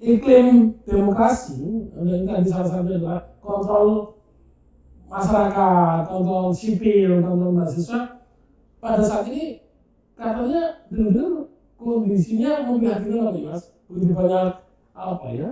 iklim 0.00 0.78
demokrasi, 0.88 1.92
dan 1.92 2.24
tadi 2.24 2.48
salah 2.48 2.70
satu 2.70 2.88
adalah 2.88 3.20
kontrol 3.44 3.88
masyarakat, 5.10 6.00
kontrol 6.08 6.48
sipil, 6.56 7.20
kontrol 7.20 7.52
mahasiswa. 7.52 8.24
Pada 8.78 9.02
saat 9.02 9.26
ini 9.28 9.67
katanya 10.18 10.62
benar-benar 10.90 11.30
kondisinya 11.78 12.50
memprihatinkan 12.66 13.22
lagi 13.30 13.42
Mas. 13.46 13.62
Begitu 13.86 14.12
banyak 14.12 14.54
apa 14.98 15.26
ya 15.30 15.50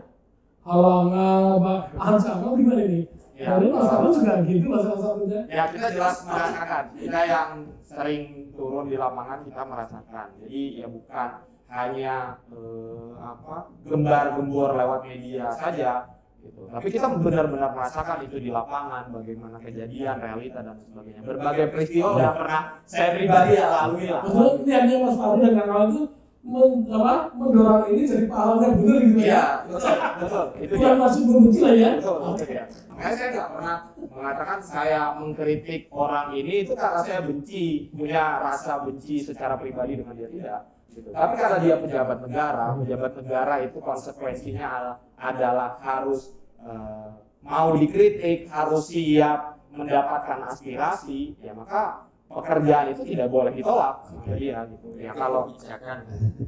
halangan, 0.67 1.43
apa 1.63 1.75
ancaman 1.95 2.59
gimana 2.59 2.83
ini? 2.83 3.01
Ya. 3.39 3.55
Dari 3.55 3.69
Mas 3.71 3.87
Arun 3.93 4.11
juga 4.11 4.35
gitu 4.49 4.67
salah 4.75 5.01
satunya. 5.01 5.41
ya 5.47 5.65
kita 5.69 5.87
jelas 5.93 6.17
merasakan 6.25 6.85
kita 6.97 7.21
yang 7.29 7.51
sering 7.85 8.23
turun 8.57 8.89
di 8.89 8.97
lapangan 8.97 9.45
kita 9.45 9.63
merasakan 9.63 10.27
jadi 10.41 10.61
ya 10.83 10.87
bukan 10.89 11.31
hanya 11.69 12.17
eh, 12.49 13.11
apa 13.21 13.69
gembar-gembor 13.85 14.73
lewat 14.73 15.01
media 15.05 15.53
saja 15.53 16.16
gitu. 16.47 16.61
Tapi 16.71 16.89
kita 16.89 17.07
benar-benar 17.19 17.71
merasakan 17.75 18.23
itu 18.23 18.37
di 18.39 18.51
lapangan, 18.55 19.11
bagaimana 19.11 19.59
kejadian, 19.59 20.17
realita 20.23 20.63
dan 20.63 20.79
sebagainya. 20.79 21.21
Berbagai 21.27 21.67
peristiwa 21.75 22.09
yang 22.17 22.37
pernah 22.39 22.63
saya 22.87 23.09
pribadi 23.19 23.53
alami 23.59 24.05
lah. 24.07 24.23
Betul, 24.23 24.51
niatnya 24.63 24.97
Mas 25.03 25.17
Fahru 25.19 25.37
dan 25.43 25.53
kawan-kawan 25.59 25.89
itu 25.91 26.03
men, 26.47 26.71
apa, 26.95 27.15
mendorong 27.35 27.85
ini 27.91 28.03
jadi 28.07 28.27
pahlawan 28.31 28.63
yang 28.63 28.75
benar 28.79 29.01
gitu 29.03 29.19
Iya, 29.19 29.35
ya. 29.35 29.45
betul, 29.67 29.95
betul. 30.23 30.45
Itu 30.63 30.73
dia. 30.79 30.79
Bukan 30.79 30.95
masuk 31.03 31.23
membenci 31.27 31.59
lah 31.59 31.75
ya. 31.75 31.91
Betul, 31.99 32.17
betul 32.23 32.49
ya. 32.55 32.65
Makanya 32.97 33.15
saya 33.19 33.29
nggak 33.35 33.51
pernah 33.51 33.77
mengatakan 34.15 34.59
saya 34.63 35.01
mengkritik 35.19 35.83
orang 35.91 36.27
ini 36.33 36.55
itu 36.65 36.73
karena 36.79 37.01
saya 37.03 37.21
benci, 37.27 37.91
punya 37.91 38.23
rasa 38.41 38.73
benci 38.87 39.21
secara 39.21 39.59
pribadi 39.59 39.99
dengan 39.99 40.15
dia 40.15 40.31
tidak. 40.31 40.61
Gitu. 40.97 41.13
Tapi 41.13 41.35
karena 41.37 41.59
dia 41.61 41.77
pejabat 41.77 42.19
negara, 42.25 42.73
pejabat 42.81 43.13
negara 43.21 43.55
itu 43.61 43.79
konsekuensinya 43.85 44.65
al- 44.65 44.99
adalah 45.21 45.77
harus 45.85 46.33
eh, 46.65 47.09
mau 47.45 47.77
dikritik, 47.77 48.49
harus 48.49 48.89
siap 48.89 49.61
mendapatkan 49.77 50.49
aspirasi, 50.49 51.37
ya 51.45 51.53
maka 51.53 52.09
pekerjaan 52.33 52.97
itu 52.97 53.05
tidak 53.13 53.29
boleh 53.29 53.53
ditolak 53.53 54.09
sama 54.09 54.35
dia 54.41 54.65
gitu. 54.73 54.89
Ya 54.97 55.13
kalau 55.13 55.53
kebijakan 55.53 55.97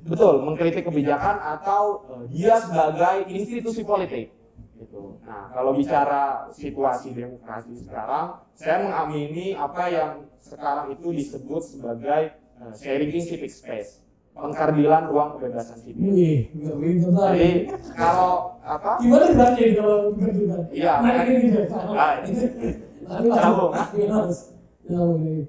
betul 0.08 0.34
mengkritik 0.42 0.84
kebijakan 0.88 1.36
atau 1.60 1.82
eh, 2.08 2.24
dia 2.32 2.56
sebagai 2.56 3.28
institusi 3.28 3.84
politik 3.84 4.32
gitu. 4.80 5.20
Nah 5.28 5.52
kalau 5.52 5.76
bicara 5.76 6.48
situasi 6.56 7.12
demokrasi 7.12 7.84
sekarang, 7.84 8.40
saya 8.56 8.80
mengamini 8.80 9.52
apa 9.52 9.84
yang 9.92 10.12
sekarang 10.40 10.96
itu 10.96 11.12
disebut 11.12 11.62
sebagai 11.62 12.32
eh, 12.32 12.72
sharing 12.74 13.12
civic 13.20 13.52
space, 13.52 14.07
pengkardilan 14.38 15.02
ruang 15.06 15.28
kebebasan 15.34 15.76
sipil. 15.76 15.98
Wih. 16.08 16.38
Jadi 16.54 17.50
kalau 17.92 18.54
apa? 18.62 19.02
Gimana 19.02 19.24
geraknya 19.28 19.60
ini 19.60 19.74
kalau 19.74 19.96
berdebat? 20.14 20.62
Iya, 20.70 20.92
Nah 20.96 21.10
kan- 21.12 21.26
ini 21.26 21.44
dia. 21.44 21.62
Ah, 21.92 22.12
Tadi 23.08 23.26
masuk. 23.26 23.34
Sambung. 23.34 23.72
Iya, 23.92 24.06
Mas. 24.08 24.38
Nyambung 24.84 25.20
ini. 25.20 25.42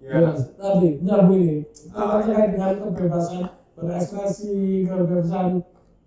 ya 0.00 0.18
Yes, 0.18 0.40
tadi 0.56 0.88
nyambung 0.98 1.38
ini. 1.38 1.56
Kalau 1.88 2.14
terkait 2.18 2.50
dengan 2.50 2.72
kebebasan 2.82 3.42
berekspresi, 3.72 4.56
kebebasan 4.82 5.46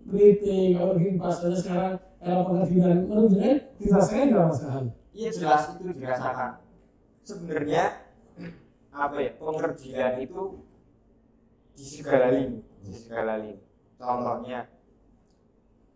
kritik, 0.04 0.68
kalau 0.74 0.92
mungkin 0.92 1.14
bahasanya 1.16 1.56
sekarang 1.56 1.92
era 2.18 2.42
pengadilan, 2.42 2.96
menurut 3.06 3.30
saya 3.32 3.52
dirasakan 3.76 4.26
nggak 4.26 4.44
Mas 4.44 4.60
Kahan? 4.60 4.84
Iya 5.10 5.28
jelas 5.32 5.62
itu 5.72 5.82
dirasakan. 5.94 6.50
Sebenarnya 7.22 7.84
apa 8.90 9.16
ya 9.18 9.30
pengerjaan 9.34 10.14
itu 10.18 10.42
di 11.76 11.84
segala 11.84 12.32
lini, 12.32 12.58
di 12.80 12.92
segala 12.96 13.36
lini. 13.36 13.60
Contohnya 14.00 14.64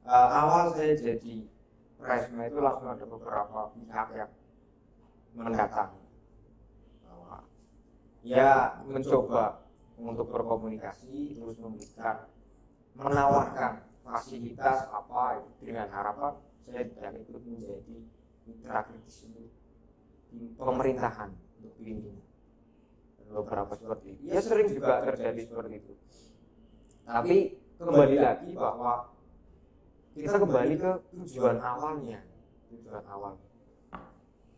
eh, 0.04 0.28
awal 0.28 0.76
saya 0.76 0.92
jadi 0.92 1.48
presma 1.96 2.48
itu 2.48 2.60
langsung 2.60 2.92
ada 2.92 3.04
beberapa 3.08 3.72
pihak 3.72 4.08
yang 4.12 4.32
mendatangi. 5.32 6.04
Bahwa 7.08 7.48
ya 8.20 8.76
mencoba 8.84 9.64
untuk 9.96 10.28
berkomunikasi 10.28 11.40
terus 11.40 11.56
memberikan 11.56 12.28
menawarkan 12.96 13.84
fasilitas 14.04 14.88
apa 14.88 15.44
dengan 15.60 15.88
harapan 15.92 16.36
saya 16.64 16.88
tidak 16.88 17.20
ikut 17.24 17.42
menjadi 17.44 17.96
mitra 18.48 18.80
kritis 18.88 19.28
untuk 19.28 19.48
pemerintahan 20.56 21.30
untuk 21.60 21.76
ini 21.84 22.29
beberapa 23.30 23.72
seperti 23.78 24.06
itu. 24.18 24.22
Ya 24.26 24.40
sering 24.42 24.68
juga 24.74 25.00
terjadi 25.06 25.40
seperti 25.46 25.74
itu. 25.78 25.94
Tapi 27.06 27.36
kembali 27.78 28.16
lagi 28.18 28.50
bahwa 28.54 29.14
kita 30.14 30.36
kembali 30.36 30.74
ke 30.76 30.92
tujuan 31.14 31.58
awalnya, 31.62 32.20
tujuan 32.74 33.04
awal. 33.06 33.34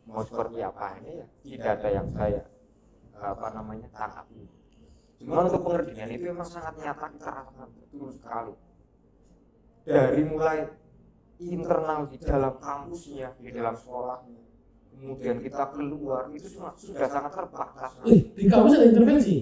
Mau 0.09 0.25
seperti 0.27 0.59
apa 0.59 0.99
ini 0.99 1.23
ya 1.23 1.27
tidak 1.47 1.71
ada 1.79 1.89
yang 1.95 2.09
saya 2.11 2.43
apa 3.23 3.47
namanya 3.55 3.87
tangkap 3.95 4.27
ini. 4.35 4.51
Cuma 5.23 5.47
untuk 5.47 5.63
pengertian 5.63 6.11
itu 6.11 6.35
memang 6.35 6.49
sangat 6.49 6.75
nyata 6.83 7.07
kita 7.15 7.31
rasakan 7.31 7.69
betul 7.79 8.11
sekali. 8.11 8.55
Dari 9.87 10.23
mulai 10.27 10.67
internal 11.39 12.11
di 12.11 12.19
dalam 12.19 12.59
kampusnya, 12.59 13.39
di 13.39 13.51
dalam 13.55 13.79
sekolahnya, 13.79 14.42
kemudian 14.93 15.37
kita 15.41 15.65
keluar 15.73 16.29
itu 16.31 16.47
semua 16.53 16.71
sudah 16.77 17.09
sangat 17.09 17.33
terbatas. 17.35 17.91
Eh, 18.05 18.21
di 18.37 18.45
kampus 18.47 18.73
ada 18.77 18.87
intervensi. 18.93 19.37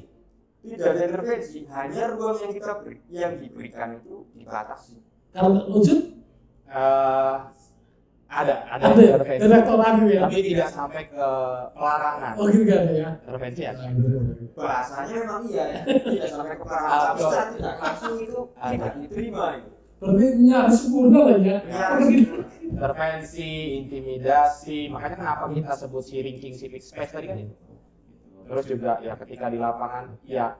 Tidak 0.61 0.89
ada 0.93 1.03
intervensi, 1.09 1.59
hanya 1.73 2.03
ruang 2.15 2.37
yang 2.37 2.53
kita 2.53 2.73
beri, 2.85 3.01
yang 3.09 3.33
diberikan 3.41 3.97
itu 3.97 4.29
dibatasi. 4.37 5.01
Kalau 5.33 5.65
unsur 5.73 5.99
Eh, 6.71 7.37
ada, 8.31 8.55
ada 8.71 8.95
ada 8.95 9.03
ya, 9.03 9.19
intervensi. 9.19 9.43
direktorat 9.43 9.93
gitu 9.99 10.13
ya. 10.15 10.23
Tapi 10.23 10.39
tidak 10.55 10.69
sampai 10.71 11.03
ke 11.11 11.27
pelarangan. 11.75 12.33
Oh 12.39 12.47
gitu 12.47 12.65
kan 12.71 12.83
ya. 12.95 13.11
Intervensi 13.27 13.61
ya. 13.67 13.73
Bahasanya 14.55 15.15
memang 15.19 15.43
iya, 15.51 15.65
ya. 15.67 15.81
tidak 15.83 16.29
sampai 16.31 16.55
ke 16.55 16.63
perangan, 16.63 16.99
tapi 17.11 17.21
secara 17.27 17.45
tidak 17.59 17.75
langsung 17.83 18.15
itu 18.23 18.39
tidak 18.55 18.93
diterima. 19.03 19.45
Itu. 19.59 19.71
Berarti 20.01 20.27
nyaris 20.47 20.77
sempurna 20.79 21.19
lah 21.27 21.39
ya. 21.43 21.59
Nyaris. 21.67 22.07
Gitu. 22.07 22.35
Intervensi, 22.71 23.83
intimidasi, 23.83 24.87
makanya 24.89 25.17
kenapa 25.19 25.45
kita 25.51 25.73
sebut 25.75 26.03
si 26.07 26.23
ranking 26.23 26.55
civic 26.55 26.83
space 26.83 27.13
tadi 27.13 27.27
kan. 27.27 27.39
Terus 28.51 28.65
juga 28.67 28.93
ya 29.03 29.15
ketika 29.19 29.47
di 29.51 29.59
lapangan, 29.59 30.15
ya 30.27 30.55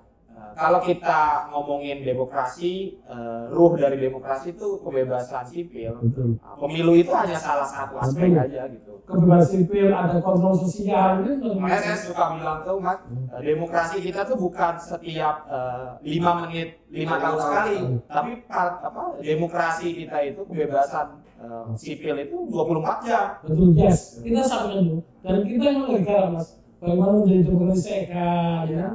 kalau 0.53 0.81
kita 0.85 1.49
ngomongin 1.49 2.05
demokrasi, 2.05 3.01
eh, 3.01 3.43
ruh 3.49 3.73
dari 3.75 3.97
demokrasi 3.97 4.53
itu 4.53 4.81
kebebasan 4.85 5.49
sipil. 5.49 5.97
Betul. 6.05 6.37
Nah, 6.37 6.57
Pemilu 6.61 6.93
itu 6.97 7.13
hanya 7.17 7.39
salah 7.39 7.65
satu 7.65 7.97
aspek 7.97 8.29
Betul. 8.29 8.45
aja 8.45 8.63
gitu. 8.69 8.93
Kebebasan 9.09 9.49
sipil, 9.65 9.89
ada 9.89 10.19
kontrol 10.21 10.55
sosial. 10.55 11.25
Makanya 11.57 11.81
saya 11.81 11.99
suka 11.99 12.25
bilang 12.37 12.59
tuh, 12.63 12.77
Mas, 12.77 12.99
eh, 13.09 13.41
demokrasi 13.41 13.97
kita 14.01 14.21
tuh 14.23 14.37
bukan 14.37 14.75
setiap 14.77 15.37
eh, 15.49 15.89
lima 16.05 16.33
menit, 16.45 16.69
lima 16.93 17.17
tahun 17.17 17.39
sekali, 17.41 17.77
tapi 18.05 18.31
pa- 18.45 18.79
apa 18.81 19.03
demokrasi 19.19 19.89
kita 20.05 20.19
itu 20.29 20.41
kebebasan 20.45 21.07
eh, 21.41 21.65
sipil 21.75 22.15
itu 22.21 22.37
24 22.53 23.09
jam. 23.09 23.25
Betul, 23.41 23.73
yes. 23.73 24.21
Kita 24.21 24.45
sampaikan 24.45 24.85
dulu. 24.85 25.01
Dan 25.25 25.37
kita 25.41 25.65
memang 25.73 25.91
negara, 25.97 26.27
Mas. 26.29 26.61
Bagaimana 26.81 27.13
menjadi 27.21 27.43
demokrasi 27.45 27.81
sehat, 27.85 28.65
ya. 28.73 28.89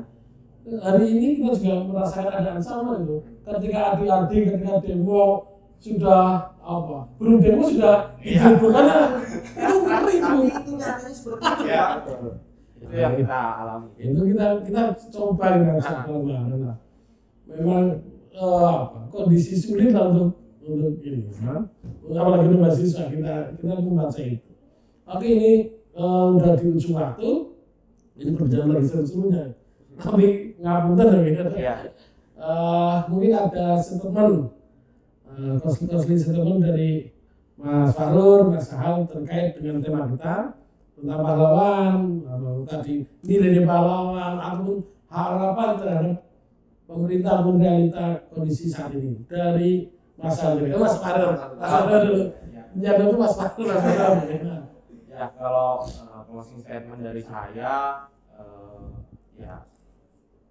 Hari 0.65 1.05
ini 1.13 1.27
kita 1.37 1.53
juga 1.61 1.75
merasakan 1.85 2.25
keadaan 2.33 2.61
sama 2.61 2.97
itu. 2.97 3.21
Ketika 3.45 3.79
adik-adik, 3.93 4.41
ketika 4.49 4.81
demo 4.81 5.45
sudah 5.77 6.57
apa? 6.57 6.97
Belum 7.21 7.37
demo 7.37 7.69
sudah 7.69 8.17
Iya. 8.25 8.57
didemo 8.57 8.67
kan 8.73 8.85
itu 9.53 9.75
ngeri 9.85 10.13
itu. 10.17 10.25
Tapi 10.25 10.49
itu 10.49 10.71
nyatanya 10.73 11.13
seperti 11.13 11.43
itu. 11.45 11.63
Ya, 11.69 11.85
itu 12.81 12.95
yang 12.97 13.13
kita 13.13 13.39
alami. 13.61 13.89
Itu 14.01 14.21
kita 14.25 14.45
kita 14.65 14.81
coba 15.13 15.45
dengan 15.53 15.77
sabar 15.77 16.17
nah. 16.25 16.77
Memang 17.45 17.83
eh, 18.33 18.65
apa? 18.65 18.99
Kondisi 19.13 19.53
sulit 19.61 19.93
lah 19.93 20.09
untuk 20.09 20.33
untuk 20.65 20.97
ini, 21.05 21.29
kan? 21.29 21.61
apalagi 22.09 22.49
untuk 22.49 22.61
mahasiswa 22.65 23.05
kita 23.05 23.33
kita 23.61 23.73
membaca 23.85 24.17
itu. 24.17 24.49
Oke 25.05 25.27
ini 25.29 25.51
eh, 25.93 26.25
udah 26.33 26.53
di 26.57 26.65
ujung 26.73 26.97
waktu, 26.97 27.29
ini 28.17 28.29
berjalan 28.33 28.73
lagi 28.73 28.89
seluruhnya. 28.89 29.53
Tapi 29.95 30.59
ngapunten 30.59 31.07
ya. 31.23 31.45
Iya. 31.55 31.75
Eh, 32.35 32.95
mungkin 33.07 33.31
ada 33.31 33.79
statement 33.79 34.51
eh, 35.31 35.55
kosli-kosli 35.63 36.15
statement 36.19 36.59
dari 36.59 37.15
Mas 37.55 37.95
Farur, 37.95 38.51
Mas 38.51 38.67
Sahal 38.67 39.07
terkait 39.07 39.55
dengan 39.55 39.79
tema 39.79 40.03
kita 40.03 40.51
tentang 40.99 41.21
pahlawan, 41.23 41.95
atau 42.27 42.67
tadi 42.67 43.07
nilai 43.23 43.63
pahlawan, 43.63 44.35
ataupun 44.35 44.77
harapan 45.07 45.69
terhadap 45.79 46.17
pemerintah 46.83 47.31
ataupun 47.39 47.57
realita 47.63 48.05
kondisi 48.35 48.67
saat 48.67 48.91
ini 48.91 49.23
dari 49.31 49.87
Mas 50.19 50.35
Sahal, 50.35 50.59
eh, 50.59 50.75
Mas 50.75 50.99
Farur, 50.99 51.31
Mas 51.55 51.71
Farur 51.71 51.99
dulu, 52.03 52.23
ya 52.83 52.91
dulu 52.99 53.15
Mas 53.15 53.33
Farur, 53.39 53.65
Mas 53.71 53.79
Farur. 53.83 54.19
Ya, 55.15 55.31
kalau 55.39 55.87
eh, 55.87 56.21
closing 56.27 56.59
statement 56.59 56.99
dari 56.99 57.23
saya, 57.23 58.03
eh, 58.35 58.83
ya 59.39 59.63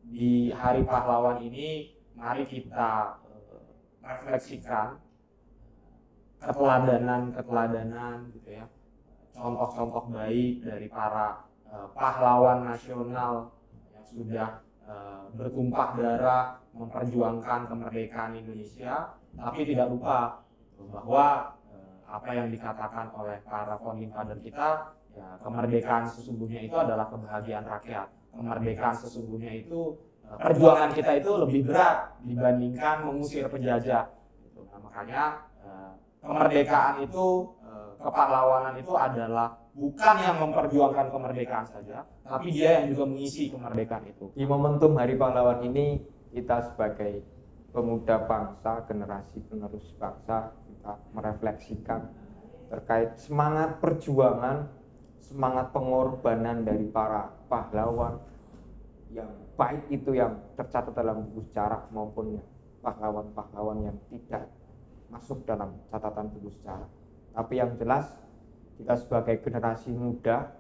di 0.05 0.53
Hari 0.53 0.85
Pahlawan 0.85 1.41
ini, 1.41 1.97
mari 2.15 2.45
kita 2.45 3.19
eh, 3.25 3.65
refleksikan 4.05 5.01
keteladanan-keteladanan 6.45 8.29
gitu 8.37 8.61
ya, 8.61 8.67
contoh-contoh 9.33 10.13
baik 10.13 10.63
dari 10.63 10.87
para 10.93 11.49
eh, 11.67 11.89
pahlawan 11.97 12.69
nasional 12.69 13.51
yang 13.91 14.05
sudah 14.05 14.51
eh, 14.85 15.25
bertumpah 15.33 15.97
darah 15.97 16.45
memperjuangkan 16.77 17.71
kemerdekaan 17.71 18.37
Indonesia, 18.37 19.17
tapi 19.35 19.61
tidak 19.65 19.89
lupa 19.89 20.45
bahwa 20.93 21.57
eh, 21.73 21.97
apa 22.07 22.31
yang 22.37 22.53
dikatakan 22.53 23.09
oleh 23.17 23.41
para 23.49 23.81
founding 23.81 24.13
father 24.13 24.37
kita, 24.45 24.95
ya 25.17 25.39
kemerdekaan 25.41 26.05
sesungguhnya 26.07 26.61
itu 26.67 26.77
adalah 26.77 27.09
kebahagiaan 27.09 27.65
rakyat. 27.67 28.11
Kemerdekaan 28.35 28.97
sesungguhnya 28.99 29.53
itu 29.55 29.95
eh, 30.27 30.39
perjuangan 30.39 30.91
kita 30.91 31.13
itu 31.23 31.31
lebih 31.39 31.61
berat 31.71 32.19
dibandingkan 32.27 32.97
mengusir 33.07 33.47
penjajah. 33.47 34.11
Gitu. 34.43 34.61
Nah, 34.67 34.79
makanya 34.83 35.23
eh, 35.63 35.93
kemerdekaan 36.19 36.95
itu, 37.07 37.27
eh, 37.63 37.91
kepahlawanan 38.03 38.75
itu 38.79 38.93
adalah 38.99 39.55
bukan 39.75 40.17
yang 40.23 40.37
memperjuangkan 40.39 41.07
kemerdekaan 41.11 41.67
saja, 41.67 42.07
tapi 42.23 42.55
dia 42.55 42.83
yang 42.83 42.95
juga 42.95 43.05
mengisi 43.11 43.51
kemerdekaan 43.51 44.07
itu. 44.07 44.31
Di 44.35 44.47
momentum 44.47 44.95
Hari 44.95 45.19
Pahlawan 45.19 45.67
ini 45.67 45.99
kita 46.31 46.63
sebagai 46.71 47.27
pemuda 47.75 48.23
bangsa, 48.23 48.87
generasi 48.87 49.43
penerus 49.51 49.91
bangsa 49.99 50.55
kita 50.71 50.95
merefleksikan 51.11 52.01
terkait 52.71 53.19
semangat 53.19 53.83
perjuangan, 53.83 54.71
semangat 55.25 55.73
pengorbanan 55.73 56.69
dari 56.69 56.85
para 56.93 57.33
pahlawan 57.49 58.21
yang 59.15 59.31
baik 59.57 59.89
itu 59.89 60.13
yang 60.13 60.37
tercatat 60.59 60.93
dalam 60.93 61.25
buku 61.31 61.49
sejarah 61.49 61.89
maupun 61.95 62.43
pahlawan-pahlawan 62.85 63.89
yang 63.89 63.97
tidak 64.13 64.51
masuk 65.09 65.41
dalam 65.49 65.73
catatan 65.89 66.29
buku 66.29 66.53
sejarah. 66.61 66.91
Tapi 67.33 67.55
yang 67.57 67.73
jelas 67.81 68.11
kita 68.77 68.95
sebagai 68.99 69.41
generasi 69.41 69.95
muda 69.95 70.51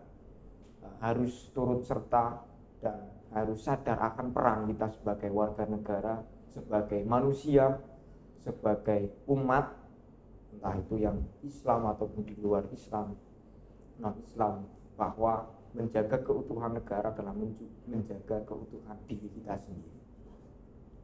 eh, 0.81 0.97
harus 1.03 1.51
turut 1.53 1.83
serta 1.85 2.41
dan 2.81 3.11
harus 3.35 3.67
sadar 3.67 3.99
akan 3.99 4.31
peran 4.31 4.71
kita 4.71 4.87
sebagai 4.95 5.31
warga 5.35 5.67
negara, 5.67 6.23
sebagai 6.55 7.03
manusia, 7.03 7.83
sebagai 8.47 9.11
umat, 9.27 9.75
entah 10.55 10.77
itu 10.79 11.03
yang 11.03 11.19
Islam 11.43 11.91
ataupun 11.91 12.23
di 12.23 12.39
luar 12.39 12.62
Islam, 12.71 13.19
non 13.99 14.15
Islam, 14.23 14.67
bahwa 14.95 15.51
menjaga 15.75 16.23
keutuhan 16.23 16.79
negara 16.79 17.11
adalah 17.11 17.35
menjaga 17.87 18.47
keutuhan 18.47 18.97
diri 19.11 19.27
kita 19.35 19.59
sendiri. 19.59 20.01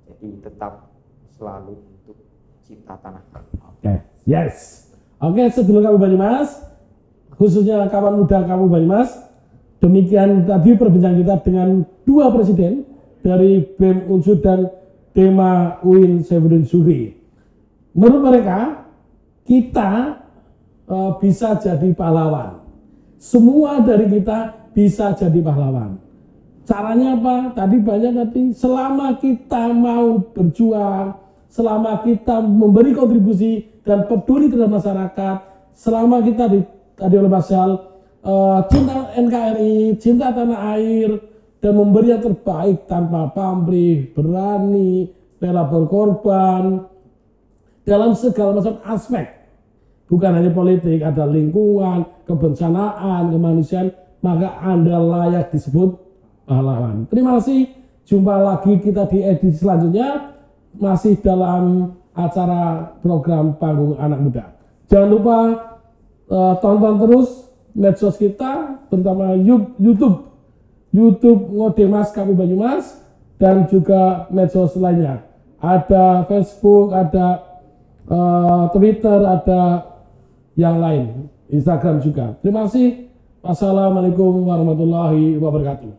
Jadi 0.07 0.28
tetap 0.47 0.91
selalu 1.34 1.74
untuk 1.78 2.18
cinta 2.62 2.95
tanah. 3.03 3.22
Oke, 3.78 3.95
yes. 4.26 4.86
Oke, 5.20 5.43
sedulur 5.53 5.82
kamu 5.84 5.99
Banyumas, 5.99 6.64
khususnya 7.34 7.86
kawan 7.91 8.22
muda 8.24 8.47
kamu 8.47 8.70
Banyumas, 8.70 9.11
demikian 9.82 10.47
tadi 10.47 10.78
perbincangan 10.78 11.18
kita 11.18 11.34
dengan 11.45 11.68
dua 12.07 12.30
presiden 12.32 12.86
dari 13.20 13.61
BEM 13.76 14.09
Unsur 14.09 14.41
dan 14.41 14.70
tema 15.12 15.82
UIN 15.82 16.22
Severin 16.24 16.64
Sugri. 16.64 17.18
Menurut 17.93 18.22
mereka, 18.22 18.86
kita 19.45 20.22
eh, 20.86 21.11
bisa 21.18 21.59
jadi 21.59 21.91
pahlawan. 21.93 22.59
Semua 23.20 23.84
dari 23.84 24.08
kita 24.08 24.72
bisa 24.72 25.12
jadi 25.12 25.44
pahlawan. 25.44 26.00
Caranya 26.64 27.20
apa? 27.20 27.52
Tadi 27.52 27.76
banyak 27.76 28.12
tadi 28.16 28.42
selama 28.56 29.20
kita 29.20 29.76
mau 29.76 30.24
berjuang, 30.32 31.20
selama 31.52 32.00
kita 32.00 32.40
memberi 32.40 32.96
kontribusi 32.96 33.68
dan 33.84 34.08
peduli 34.08 34.48
terhadap 34.48 34.72
masyarakat, 34.72 35.36
selama 35.76 36.24
kita 36.24 36.48
di, 36.48 36.64
tadi 36.96 37.14
oleh 37.20 37.28
Mas 37.28 37.52
eh, 37.52 37.68
cinta 38.72 39.12
NKRI, 39.12 40.00
cinta 40.00 40.32
tanah 40.32 40.80
air 40.80 41.20
dan 41.60 41.76
memberi 41.76 42.16
yang 42.16 42.24
terbaik 42.24 42.88
tanpa 42.88 43.36
pamrih, 43.36 44.16
berani, 44.16 45.12
rela 45.36 45.68
berkorban 45.68 46.88
dalam 47.84 48.16
segala 48.16 48.64
macam 48.64 48.80
aspek 48.88 49.39
bukan 50.11 50.30
hanya 50.34 50.50
politik, 50.50 50.98
ada 51.06 51.24
lingkungan, 51.30 52.02
kebencanaan, 52.26 53.30
kemanusiaan, 53.30 53.94
maka 54.20 54.58
Anda 54.61 54.98
layak 54.98 55.54
disebut 55.54 55.96
pahlawan. 56.44 57.06
Terima 57.06 57.38
kasih. 57.38 57.70
Jumpa 58.11 58.34
lagi 58.42 58.82
kita 58.82 59.06
di 59.06 59.22
edisi 59.22 59.62
selanjutnya 59.62 60.34
masih 60.74 61.14
dalam 61.22 61.94
acara 62.11 62.90
program 62.98 63.54
Panggung 63.54 63.94
Anak 64.02 64.18
Muda. 64.18 64.44
Jangan 64.90 65.08
lupa 65.14 65.38
eh, 66.26 66.54
tonton 66.58 66.94
terus 67.06 67.28
medsos 67.70 68.18
kita, 68.18 68.82
terutama 68.90 69.38
YouTube, 69.38 70.26
YouTube 70.90 71.54
Ngodemas 71.54 72.11
Kamu 72.11 72.34
Banyumas 72.34 72.98
dan 73.38 73.70
juga 73.70 74.26
medsos 74.34 74.74
lainnya. 74.74 75.22
Ada 75.62 76.26
Facebook, 76.26 76.90
ada 76.90 77.46
eh, 78.11 78.64
Twitter, 78.74 79.18
ada 79.22 79.89
yang 80.61 80.76
lain, 80.76 81.32
Instagram 81.48 82.04
juga. 82.04 82.36
Terima 82.44 82.68
kasih. 82.68 83.08
Wassalamualaikum 83.40 84.44
warahmatullahi 84.44 85.40
wabarakatuh. 85.40 85.92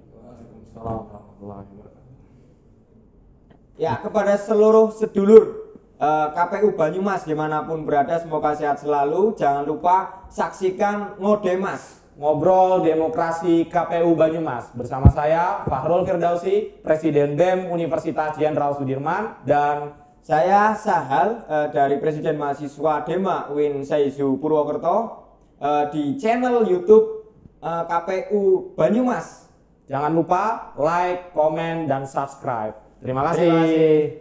Ya, 3.82 3.97
kepada 3.97 4.38
seluruh 4.38 4.93
sedulur 4.93 5.74
eh, 5.97 6.28
KPU 6.38 6.78
Banyumas 6.78 7.26
di 7.26 7.34
mana 7.34 7.66
pun 7.66 7.82
berada, 7.82 8.22
semoga 8.22 8.53
sehat 8.53 8.78
selalu. 8.78 9.34
Jangan 9.34 9.66
lupa 9.66 10.30
saksikan 10.30 11.18
Ngodemas. 11.18 12.01
Ngobrol 12.22 12.86
Demokrasi 12.86 13.66
KPU 13.66 14.14
Banyumas 14.14 14.70
bersama 14.78 15.09
saya 15.09 15.66
Fahrul 15.66 16.05
Firdausi, 16.05 16.70
Presiden 16.86 17.34
BEM 17.34 17.74
Universitas 17.74 18.38
Jenderal 18.38 18.78
Sudirman 18.78 19.41
dan 19.41 19.95
Saya 20.22 20.78
Sahal 20.78 21.49
eh, 21.49 21.67
dari 21.74 21.97
Presiden 21.97 22.38
Mahasiswa 22.38 23.01
Dema 23.09 23.49
Win 23.49 23.82
Saizu 23.82 24.38
Purwokerto 24.38 25.26
eh, 25.57 25.89
di 25.89 26.03
channel 26.22 26.61
YouTube 26.61 27.26
eh, 27.57 27.84
KPU 27.89 28.78
Banyumas. 28.78 29.49
jangan 29.89 30.13
lupa 30.13 30.72
like, 30.80 31.36
komen, 31.36 31.89
dan 31.89 32.05
subscribe. 32.07 32.78
Terima 33.01 33.28
kasih. 33.28 33.49
Terima 33.49 33.59
kasih. 33.65 34.20